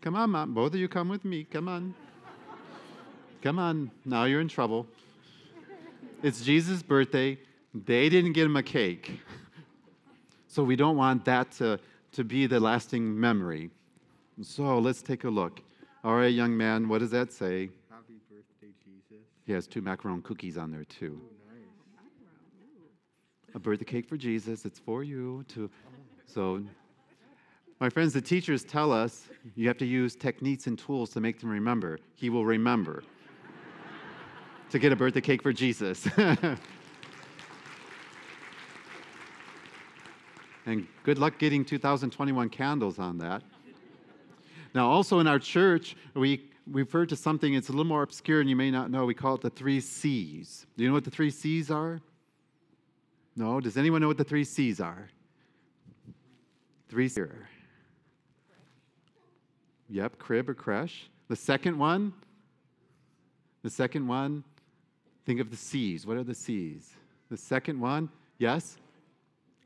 Come 0.04 0.18
on, 0.18 0.32
Mom. 0.32 0.54
Both 0.54 0.74
of 0.74 0.82
you 0.82 0.90
come 0.90 1.08
with 1.08 1.24
me. 1.24 1.46
Come 1.46 1.70
on. 1.70 1.96
Come 3.42 3.58
on. 3.58 3.90
Now 4.04 4.26
you're 4.26 4.42
in 4.42 4.50
trouble. 4.50 4.86
It's 6.22 6.42
Jesus' 6.42 6.84
birthday. 6.84 7.40
They 7.74 8.10
didn't 8.10 8.34
get 8.34 8.46
him 8.46 8.58
a 8.58 8.64
cake. 8.64 9.22
So 10.50 10.62
we 10.62 10.76
don't 10.76 10.98
want 10.98 11.24
that 11.24 11.54
to 11.54 11.80
to 12.12 12.24
be 12.26 12.48
the 12.48 12.60
lasting 12.60 13.18
memory. 13.18 13.70
So 14.42 14.78
let's 14.78 15.02
take 15.02 15.24
a 15.24 15.30
look. 15.30 15.62
All 16.04 16.16
right, 16.16 16.34
young 16.34 16.56
man, 16.56 16.90
what 16.90 17.00
does 17.00 17.12
that 17.12 17.32
say? 17.32 17.70
Happy 17.90 18.20
birthday, 18.30 18.74
Jesus. 18.84 19.26
He 19.46 19.54
has 19.54 19.68
two 19.68 19.82
macaron 19.82 20.22
cookies 20.22 20.58
on 20.58 20.70
there, 20.70 20.84
too. 20.84 21.22
Oh, 21.24 21.30
nice. 21.48 23.56
A 23.56 23.60
birthday 23.60 23.86
cake 23.86 24.10
for 24.10 24.18
Jesus. 24.18 24.66
It's 24.66 24.80
for 24.80 25.04
you. 25.04 25.46
To, 25.54 25.70
so, 26.26 26.62
my 27.84 27.90
friends, 27.90 28.14
the 28.14 28.22
teachers 28.22 28.64
tell 28.64 28.94
us 28.94 29.28
you 29.56 29.68
have 29.68 29.78
to 29.78 29.86
use 29.86 30.16
techniques 30.16 30.68
and 30.68 30.80
tools 30.80 31.10
to 31.10 31.20
make 31.20 31.42
them 31.42 31.50
remember. 31.50 32.00
He 32.16 32.30
will 32.30 32.46
remember 32.46 33.04
to 34.70 34.80
get 34.80 34.94
a 34.94 34.96
birthday 34.96 35.20
cake 35.20 35.44
for 35.44 35.52
Jesus. 35.52 36.08
And 40.66 40.88
good 41.04 41.20
luck 41.20 41.38
getting 41.40 41.66
2021 41.66 42.48
candles 42.48 42.98
on 42.98 43.18
that. 43.18 43.44
Now, 44.74 44.90
also 44.90 45.20
in 45.20 45.28
our 45.28 45.38
church, 45.38 45.98
we 46.14 46.50
refer 46.66 47.06
to 47.06 47.18
something, 47.18 47.54
it's 47.54 47.68
a 47.68 47.74
little 47.74 47.84
more 47.84 48.02
obscure 48.02 48.40
and 48.40 48.50
you 48.50 48.56
may 48.56 48.72
not 48.72 48.90
know. 48.90 49.04
We 49.04 49.14
call 49.14 49.36
it 49.36 49.42
the 49.42 49.50
three 49.50 49.82
C's. 49.82 50.66
Do 50.78 50.84
you 50.84 50.90
know 50.90 50.96
what 50.96 51.04
the 51.04 51.12
three 51.12 51.30
C's 51.30 51.70
are? 51.70 52.00
No? 53.36 53.60
Does 53.60 53.76
anyone 53.76 54.00
know 54.00 54.08
what 54.08 54.18
the 54.18 54.24
three 54.24 54.46
C's 54.46 54.80
are? 54.80 55.10
Three 56.88 57.10
C's. 57.10 57.28
Yep, 59.90 60.18
crib 60.18 60.50
or 60.50 60.54
creche. 60.54 61.10
The 61.28 61.36
second 61.36 61.78
one, 61.78 62.14
the 63.64 63.70
second 63.70 64.08
one, 64.08 64.44
think 65.26 65.40
of 65.40 65.50
the 65.50 65.58
C's. 65.58 66.06
What 66.06 66.18
are 66.18 66.24
the 66.24 66.36
C's? 66.36 66.92
The 67.30 67.38
second 67.38 67.80
one, 67.80 68.10
yes, 68.38 68.78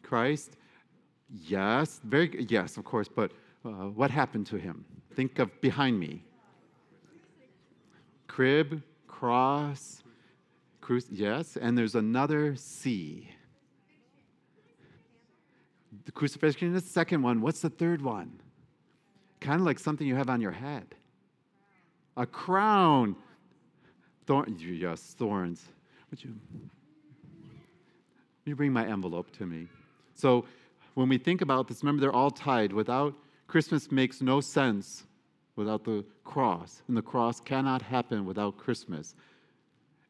Christ. 0.03 0.57
Yes, 1.29 1.99
very 2.03 2.45
yes, 2.49 2.77
of 2.77 2.85
course, 2.85 3.07
but 3.07 3.31
uh, 3.65 3.69
what 3.69 4.11
happened 4.11 4.45
to 4.47 4.57
him? 4.57 4.85
Think 5.15 5.39
of 5.39 5.49
behind 5.61 5.99
me. 5.99 6.23
Crib, 8.27 8.81
cross, 9.07 10.03
cru- 10.79 11.01
yes, 11.11 11.57
and 11.57 11.77
there's 11.77 11.95
another 11.95 12.55
C. 12.55 13.29
The 16.05 16.11
crucifixion 16.11 16.73
is 16.75 16.83
the 16.83 16.89
second 16.89 17.23
one. 17.23 17.41
What's 17.41 17.61
the 17.61 17.69
third 17.69 18.01
one? 18.01 18.39
Kind 19.39 19.59
of 19.59 19.65
like 19.65 19.79
something 19.79 20.07
you 20.07 20.15
have 20.15 20.29
on 20.29 20.41
your 20.41 20.51
head. 20.51 20.95
A 22.15 22.25
crown. 22.25 23.15
Thorn, 24.25 24.57
yes, 24.59 25.15
thorns. 25.17 25.65
Would 26.09 26.23
you? 26.23 26.33
you 28.45 28.55
bring 28.55 28.73
my 28.73 28.85
envelope 28.85 29.31
to 29.37 29.45
me? 29.45 29.67
So 30.15 30.45
when 30.95 31.09
we 31.09 31.17
think 31.17 31.41
about 31.41 31.67
this, 31.67 31.83
remember 31.83 32.01
they're 32.01 32.13
all 32.13 32.31
tied. 32.31 32.73
Without 32.73 33.13
Christmas 33.47 33.91
makes 33.91 34.21
no 34.21 34.41
sense 34.41 35.05
without 35.55 35.83
the 35.83 36.05
cross, 36.23 36.83
and 36.87 36.95
the 36.95 37.01
cross 37.01 37.39
cannot 37.39 37.81
happen 37.81 38.25
without 38.25 38.57
Christmas. 38.57 39.15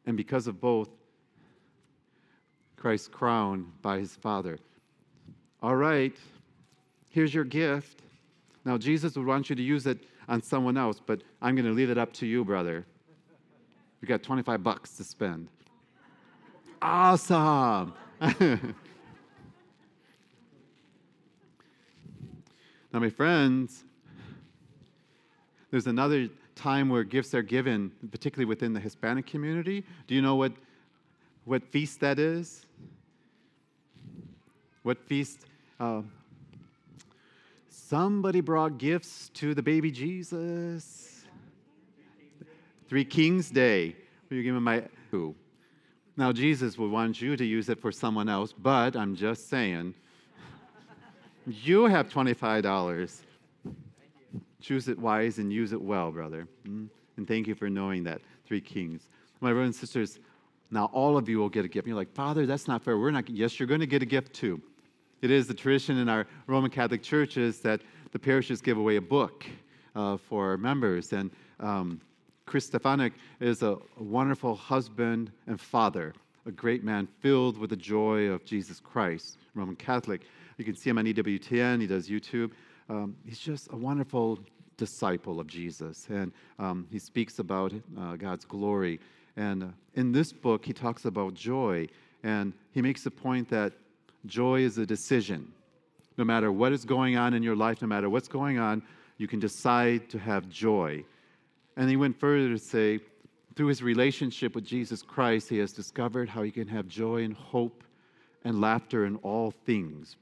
And 0.06 0.16
because 0.16 0.46
of 0.46 0.60
both, 0.60 0.88
Christ's 2.76 3.08
crown 3.08 3.72
by 3.82 3.98
his 3.98 4.14
Father. 4.14 4.58
All 5.62 5.74
right, 5.74 6.16
here's 7.10 7.34
your 7.34 7.44
gift. 7.44 8.02
Now, 8.64 8.76
Jesus 8.76 9.16
would 9.16 9.26
want 9.26 9.48
you 9.50 9.56
to 9.56 9.62
use 9.62 9.86
it 9.86 9.98
on 10.28 10.42
someone 10.42 10.76
else, 10.76 11.00
but 11.04 11.22
I'm 11.40 11.54
going 11.54 11.64
to 11.64 11.72
leave 11.72 11.90
it 11.90 11.98
up 11.98 12.12
to 12.14 12.26
you, 12.26 12.44
brother. 12.44 12.84
You 14.00 14.08
got 14.08 14.22
25 14.22 14.62
bucks 14.62 14.96
to 14.96 15.04
spend. 15.04 15.48
Awesome. 16.80 17.94
now, 18.20 18.58
my 22.92 23.10
friends, 23.10 23.84
there's 25.70 25.86
another 25.86 26.28
time 26.54 26.88
where 26.88 27.04
gifts 27.04 27.34
are 27.34 27.42
given, 27.42 27.92
particularly 28.10 28.44
within 28.44 28.72
the 28.72 28.80
Hispanic 28.80 29.26
community. 29.26 29.84
Do 30.06 30.14
you 30.14 30.22
know 30.22 30.36
what, 30.36 30.52
what 31.44 31.64
feast 31.64 32.00
that 32.00 32.18
is? 32.18 32.66
What 34.82 34.98
feast? 35.06 35.40
Uh, 35.80 36.02
somebody 37.88 38.40
brought 38.40 38.76
gifts 38.78 39.30
to 39.30 39.54
the 39.54 39.62
baby 39.62 39.90
Jesus. 39.90 41.24
Three 42.88 43.04
Kings 43.04 43.50
Day. 43.50 43.96
Will 44.28 44.36
you 44.36 44.42
give 44.42 44.54
me 44.54 44.60
my 44.60 44.84
who? 45.10 45.34
Now 46.16 46.32
Jesus 46.32 46.76
would 46.76 46.90
want 46.90 47.20
you 47.22 47.36
to 47.36 47.44
use 47.44 47.68
it 47.68 47.80
for 47.80 47.90
someone 47.90 48.28
else, 48.28 48.52
but 48.52 48.96
I'm 48.96 49.14
just 49.14 49.48
saying, 49.48 49.94
you 51.46 51.86
have 51.86 52.10
twenty-five 52.10 52.62
dollars. 52.62 53.22
Choose 54.60 54.88
it 54.88 54.98
wise 54.98 55.38
and 55.38 55.52
use 55.52 55.72
it 55.72 55.80
well, 55.80 56.10
brother. 56.10 56.46
Mm? 56.66 56.88
And 57.16 57.26
thank 57.26 57.46
you 57.46 57.54
for 57.54 57.70
knowing 57.70 58.04
that. 58.04 58.20
Three 58.44 58.60
Kings. 58.60 59.08
My 59.40 59.52
brothers 59.52 59.66
and 59.66 59.74
sisters, 59.74 60.18
now 60.70 60.90
all 60.92 61.16
of 61.16 61.28
you 61.28 61.38
will 61.38 61.48
get 61.48 61.64
a 61.64 61.68
gift. 61.68 61.86
And 61.86 61.88
you're 61.88 61.96
like, 61.96 62.12
Father, 62.12 62.44
that's 62.44 62.66
not 62.66 62.82
fair. 62.82 62.98
We're 62.98 63.12
not. 63.12 63.30
Yes, 63.30 63.58
you're 63.58 63.68
going 63.68 63.80
to 63.80 63.86
get 63.86 64.02
a 64.02 64.06
gift 64.06 64.34
too. 64.34 64.60
It 65.20 65.30
is 65.30 65.48
the 65.48 65.54
tradition 65.54 65.98
in 65.98 66.08
our 66.08 66.26
Roman 66.46 66.70
Catholic 66.70 67.02
churches 67.02 67.58
that 67.60 67.80
the 68.12 68.18
parishes 68.18 68.60
give 68.60 68.78
away 68.78 68.96
a 68.96 69.00
book 69.00 69.44
uh, 69.96 70.16
for 70.16 70.56
members. 70.56 71.12
And 71.12 71.30
um, 71.58 72.00
Chris 72.46 72.70
Stefanick 72.70 73.12
is 73.40 73.62
a, 73.62 73.78
wonderful 73.98 74.54
husband 74.54 75.32
and 75.46 75.60
father, 75.60 76.14
a 76.46 76.52
great 76.52 76.84
man 76.84 77.08
filled 77.20 77.58
with 77.58 77.70
the 77.70 77.76
joy 77.76 78.26
of 78.28 78.44
Jesus 78.44 78.80
Christ, 78.80 79.38
Roman 79.54 79.76
Catholic. 79.76 80.22
You 80.56 80.64
can 80.64 80.76
see 80.76 80.88
him 80.90 80.98
on 80.98 81.04
EWTN, 81.04 81.80
he 81.80 81.86
does 81.86 82.08
YouTube. 82.08 82.52
Um, 82.88 83.16
he's 83.26 83.38
just 83.38 83.68
a 83.72 83.76
wonderful 83.76 84.38
disciple 84.76 85.40
of 85.40 85.46
Jesus, 85.46 86.06
and 86.08 86.32
um, 86.58 86.86
he 86.90 86.98
speaks 86.98 87.38
about 87.38 87.74
uh, 87.98 88.16
God's 88.16 88.44
glory. 88.44 89.00
And 89.36 89.64
uh, 89.64 89.66
in 89.94 90.12
this 90.12 90.32
book, 90.32 90.64
he 90.64 90.72
talks 90.72 91.04
about 91.04 91.34
joy, 91.34 91.88
and 92.22 92.52
he 92.72 92.80
makes 92.80 93.02
the 93.02 93.10
point 93.10 93.48
that 93.50 93.72
joy 94.26 94.60
is 94.60 94.78
a 94.78 94.86
decision. 94.86 95.52
No 96.16 96.24
matter 96.24 96.50
what 96.50 96.72
is 96.72 96.84
going 96.84 97.16
on 97.16 97.34
in 97.34 97.42
your 97.42 97.56
life, 97.56 97.80
no 97.80 97.88
matter 97.88 98.10
what's 98.10 98.28
going 98.28 98.58
on, 98.58 98.82
you 99.18 99.28
can 99.28 99.40
decide 99.40 100.08
to 100.10 100.18
have 100.18 100.48
joy. 100.48 101.04
And 101.76 101.88
he 101.88 101.96
went 101.96 102.18
further 102.18 102.48
to 102.48 102.58
say, 102.58 103.00
through 103.54 103.68
his 103.68 103.82
relationship 103.82 104.54
with 104.54 104.64
Jesus 104.64 105.02
Christ, 105.02 105.48
he 105.48 105.58
has 105.58 105.72
discovered 105.72 106.28
how 106.28 106.42
he 106.42 106.50
can 106.50 106.68
have 106.68 106.86
joy 106.86 107.24
and 107.24 107.34
hope 107.34 107.82
and 108.44 108.60
laughter 108.60 109.04
in 109.04 109.16
all 109.16 109.50
things. 109.50 110.16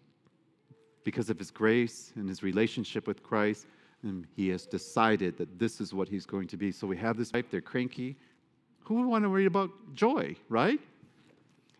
Because 1.04 1.30
of 1.30 1.38
his 1.38 1.50
grace 1.50 2.12
and 2.16 2.28
his 2.28 2.42
relationship 2.42 3.06
with 3.06 3.22
Christ, 3.22 3.66
and 4.02 4.26
he 4.36 4.48
has 4.48 4.66
decided 4.66 5.36
that 5.38 5.58
this 5.58 5.80
is 5.80 5.92
what 5.92 6.08
he's 6.08 6.26
going 6.26 6.48
to 6.48 6.56
be. 6.56 6.72
So 6.72 6.86
we 6.86 6.96
have 6.96 7.16
this 7.16 7.32
wife, 7.32 7.46
they're 7.50 7.60
cranky. 7.60 8.16
Who 8.84 8.94
would 8.94 9.06
want 9.06 9.24
to 9.24 9.28
read 9.28 9.46
about 9.46 9.70
joy, 9.94 10.36
right? 10.48 10.80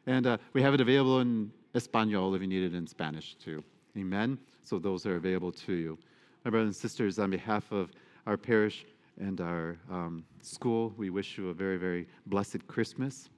And 0.07 0.27
uh, 0.27 0.39
we 0.53 0.63
have 0.63 0.75
it 0.75 0.81
available 0.81 1.21
in 1.21 1.51
Espanol 1.77 2.35
if 2.35 2.41
you 2.41 2.49
need 2.49 2.65
it 2.65 2.75
in 2.75 2.87
Spanish 2.87 3.35
too. 3.35 3.63
Amen? 3.97 4.39
So 4.63 4.79
those 4.79 5.07
are 5.07 5.17
available 5.17 5.53
to 5.53 5.73
you. 5.73 5.99
My 6.45 6.51
brothers 6.51 6.69
and 6.69 6.77
sisters, 6.77 7.19
on 7.19 7.31
behalf 7.31 7.71
of 7.71 7.93
our 8.27 8.37
parish, 8.37 8.85
and 9.21 9.41
our 9.41 9.79
um, 9.91 10.25
school. 10.43 10.93
We 10.97 11.11
wish 11.11 11.39
you 11.39 11.49
a 11.49 11.55
very, 11.55 11.77
very 11.77 12.07
blessed 12.27 12.67
Christmas. 12.67 13.29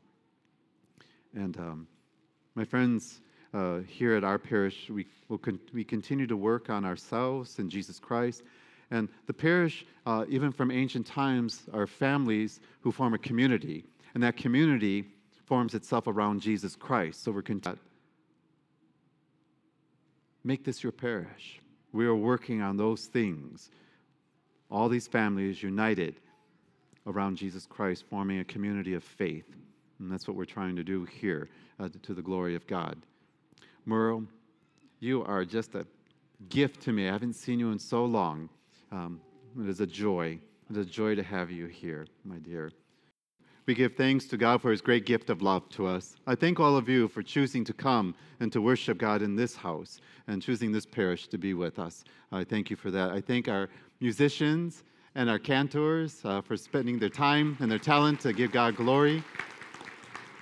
And 1.35 1.57
um, 1.59 1.87
my 2.55 2.65
friends 2.65 3.21
uh, 3.55 3.81
here 3.81 4.15
at 4.15 4.25
our 4.25 4.39
parish, 4.39 4.91
we, 4.91 5.07
will 5.29 5.39
con- 5.39 5.61
we 5.73 5.85
continue 5.85 6.27
to 6.27 6.37
work 6.37 6.71
on 6.71 6.85
ourselves 6.85 7.59
and 7.59 7.71
Jesus 7.71 7.99
Christ. 7.99 8.43
And 8.91 9.09
the 9.27 9.35
parish, 9.35 9.87
uh, 10.07 10.25
even 10.29 10.51
from 10.51 10.71
ancient 10.71 11.07
times, 11.07 11.65
are 11.73 11.87
families 11.87 12.61
who 12.81 12.91
form 12.91 13.15
a 13.15 13.19
community. 13.19 13.85
And 14.15 14.23
that 14.23 14.37
community 14.37 15.05
forms 15.45 15.75
itself 15.75 16.07
around 16.07 16.41
Jesus 16.41 16.75
Christ. 16.75 17.23
So 17.23 17.31
we're 17.31 17.43
continuing. 17.43 17.88
Make 20.45 20.65
this 20.65 20.83
your 20.83 20.93
parish. 20.93 21.61
We 21.93 22.07
are 22.07 22.15
working 22.15 22.63
on 22.63 22.77
those 22.77 23.07
things 23.07 23.71
all 24.71 24.89
these 24.89 25.07
families 25.07 25.63
united 25.63 26.17
around 27.07 27.37
Jesus 27.37 27.67
Christ, 27.67 28.05
forming 28.09 28.41
a 28.41 28.45
community 28.45 28.95
of 28.95 29.03
faith. 29.03 29.47
And 29.99 30.13
that's 30.13 30.29
what 30.29 30.37
we're 30.37 30.45
trying 30.45 30.77
to 30.77 30.85
do 30.85 31.05
here 31.05 31.49
uh, 31.81 31.89
to 32.03 32.15
the 32.15 32.23
glory 32.23 32.55
of 32.55 32.67
God. 32.67 32.99
Merle, 33.87 34.25
you 35.01 35.25
are 35.25 35.45
just 35.45 35.75
a 35.75 35.87
gift 36.51 36.83
to 36.83 36.93
me. 36.93 37.09
I 37.09 37.13
haven't 37.13 37.35
seen 37.35 37.59
you 37.59 37.73
in 37.73 37.79
so 37.79 38.05
long. 38.05 38.49
Um, 38.93 39.21
it 39.59 39.69
is 39.69 39.81
a 39.81 39.87
joy. 39.87 40.39
It 40.71 40.77
is 40.77 40.87
a 40.87 40.91
joy 40.91 41.15
to 41.15 41.23
have 41.23 41.51
you 41.51 41.67
here, 41.67 42.07
my 42.25 42.37
dear. 42.37 42.71
We 43.69 43.75
give 43.75 43.97
thanks 43.97 44.25
to 44.29 44.39
God 44.39 44.63
for 44.63 44.71
his 44.71 44.81
great 44.81 45.05
gift 45.05 45.29
of 45.29 45.43
love 45.43 45.69
to 45.73 45.87
us. 45.87 46.17
I 46.27 46.35
thank 46.35 46.59
all 46.59 46.75
of 46.75 46.89
you 46.89 47.07
for 47.07 47.23
choosing 47.23 47.67
to 47.67 47.75
come 47.75 48.15
and 48.41 48.51
to 48.51 48.63
worship 48.63 48.97
God 48.97 49.21
in 49.21 49.37
this 49.37 49.55
house 49.55 50.01
and 50.27 50.41
choosing 50.41 50.73
this 50.73 50.87
parish 50.87 51.29
to 51.29 51.37
be 51.37 51.53
with 51.53 51.79
us. 51.79 52.03
I 52.33 52.45
thank 52.45 52.71
you 52.71 52.77
for 52.77 52.91
that. 52.91 53.11
I 53.11 53.21
thank 53.21 53.47
our 53.47 53.69
musicians 54.01 54.85
and 55.17 55.29
our 55.29 55.39
cantors 55.39 56.23
uh, 56.25 56.41
for 56.41 56.57
spending 56.57 56.99
their 56.99 57.11
time 57.11 57.59
and 57.61 57.71
their 57.71 57.79
talent 57.79 58.21
to 58.21 58.33
give 58.33 58.53
God 58.53 58.75
glory. 58.75 59.23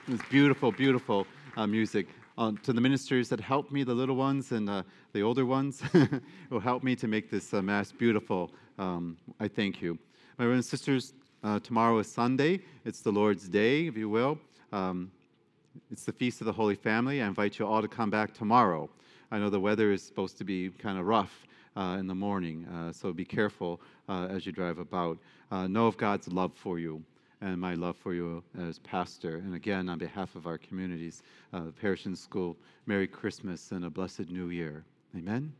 It's 0.07 0.23
beautiful, 0.31 0.71
beautiful 0.71 1.27
uh, 1.57 1.67
music. 1.67 2.07
Uh, 2.39 2.53
to 2.63 2.73
the 2.73 2.81
ministers 2.81 3.29
that 3.31 3.41
helped 3.41 3.73
me, 3.73 3.83
the 3.83 3.93
little 3.93 4.15
ones 4.15 4.53
and 4.53 4.71
uh, 4.71 4.85
the 5.15 5.23
older 5.23 5.47
ones, 5.47 5.81
who 6.49 6.61
helped 6.61 6.85
me 6.85 6.95
to 6.95 7.09
make 7.09 7.29
this 7.29 7.53
uh, 7.53 7.61
Mass 7.61 7.91
beautiful, 7.91 8.53
um, 8.79 9.17
I 9.41 9.49
thank 9.49 9.83
you. 9.83 9.99
My 10.39 10.45
brothers 10.45 10.59
and 10.59 10.65
sisters, 10.65 11.15
uh, 11.47 11.61
tomorrow 11.61 11.99
is 11.99 12.11
Sunday. 12.11 12.61
It's 12.85 13.01
the 13.01 13.13
Lord's 13.13 13.49
Day, 13.49 13.87
if 13.87 13.97
you 13.97 14.09
will. 14.09 14.39
Um, 14.73 15.13
it's 15.93 16.05
the 16.05 16.13
Feast 16.13 16.41
of 16.41 16.47
the 16.47 16.53
Holy 16.53 16.75
Family. 16.75 17.23
I 17.23 17.27
invite 17.27 17.59
you 17.59 17.67
all 17.67 17.81
to 17.81 17.89
come 17.89 18.11
back 18.11 18.35
tomorrow. 18.35 18.91
I 19.31 19.39
know 19.39 19.49
the 19.49 19.61
weather 19.61 19.93
is 19.93 20.03
supposed 20.03 20.39
to 20.39 20.45
be 20.45 20.71
kind 20.71 20.99
of 20.99 21.07
rough, 21.07 21.47
uh, 21.77 21.97
in 22.01 22.07
the 22.07 22.15
morning. 22.15 22.67
Uh, 22.67 22.91
so 22.91 23.13
be 23.13 23.25
careful 23.25 23.81
uh, 24.09 24.27
as 24.29 24.45
you 24.45 24.51
drive 24.51 24.79
about. 24.79 25.19
Uh, 25.53 25.69
know 25.69 25.87
of 25.87 25.97
God's 25.97 26.27
love 26.29 26.53
for 26.55 26.79
you 26.79 27.03
and 27.41 27.61
my 27.61 27.75
love 27.75 27.97
for 27.97 28.15
you 28.15 28.43
as 28.59 28.79
pastor. 28.81 29.37
And 29.37 29.55
again, 29.55 29.89
on 29.89 29.99
behalf 29.99 30.35
of 30.35 30.47
our 30.47 30.59
communities, 30.59 31.23
uh, 31.53 31.67
Parish 31.81 32.07
and 32.07 32.19
School, 32.19 32.57
Merry 32.87 33.07
Christmas 33.07 33.71
and 33.71 33.85
a 33.85 33.91
blessed 33.91 34.31
New 34.31 34.49
Year. 34.49 34.85
Amen. 35.15 35.53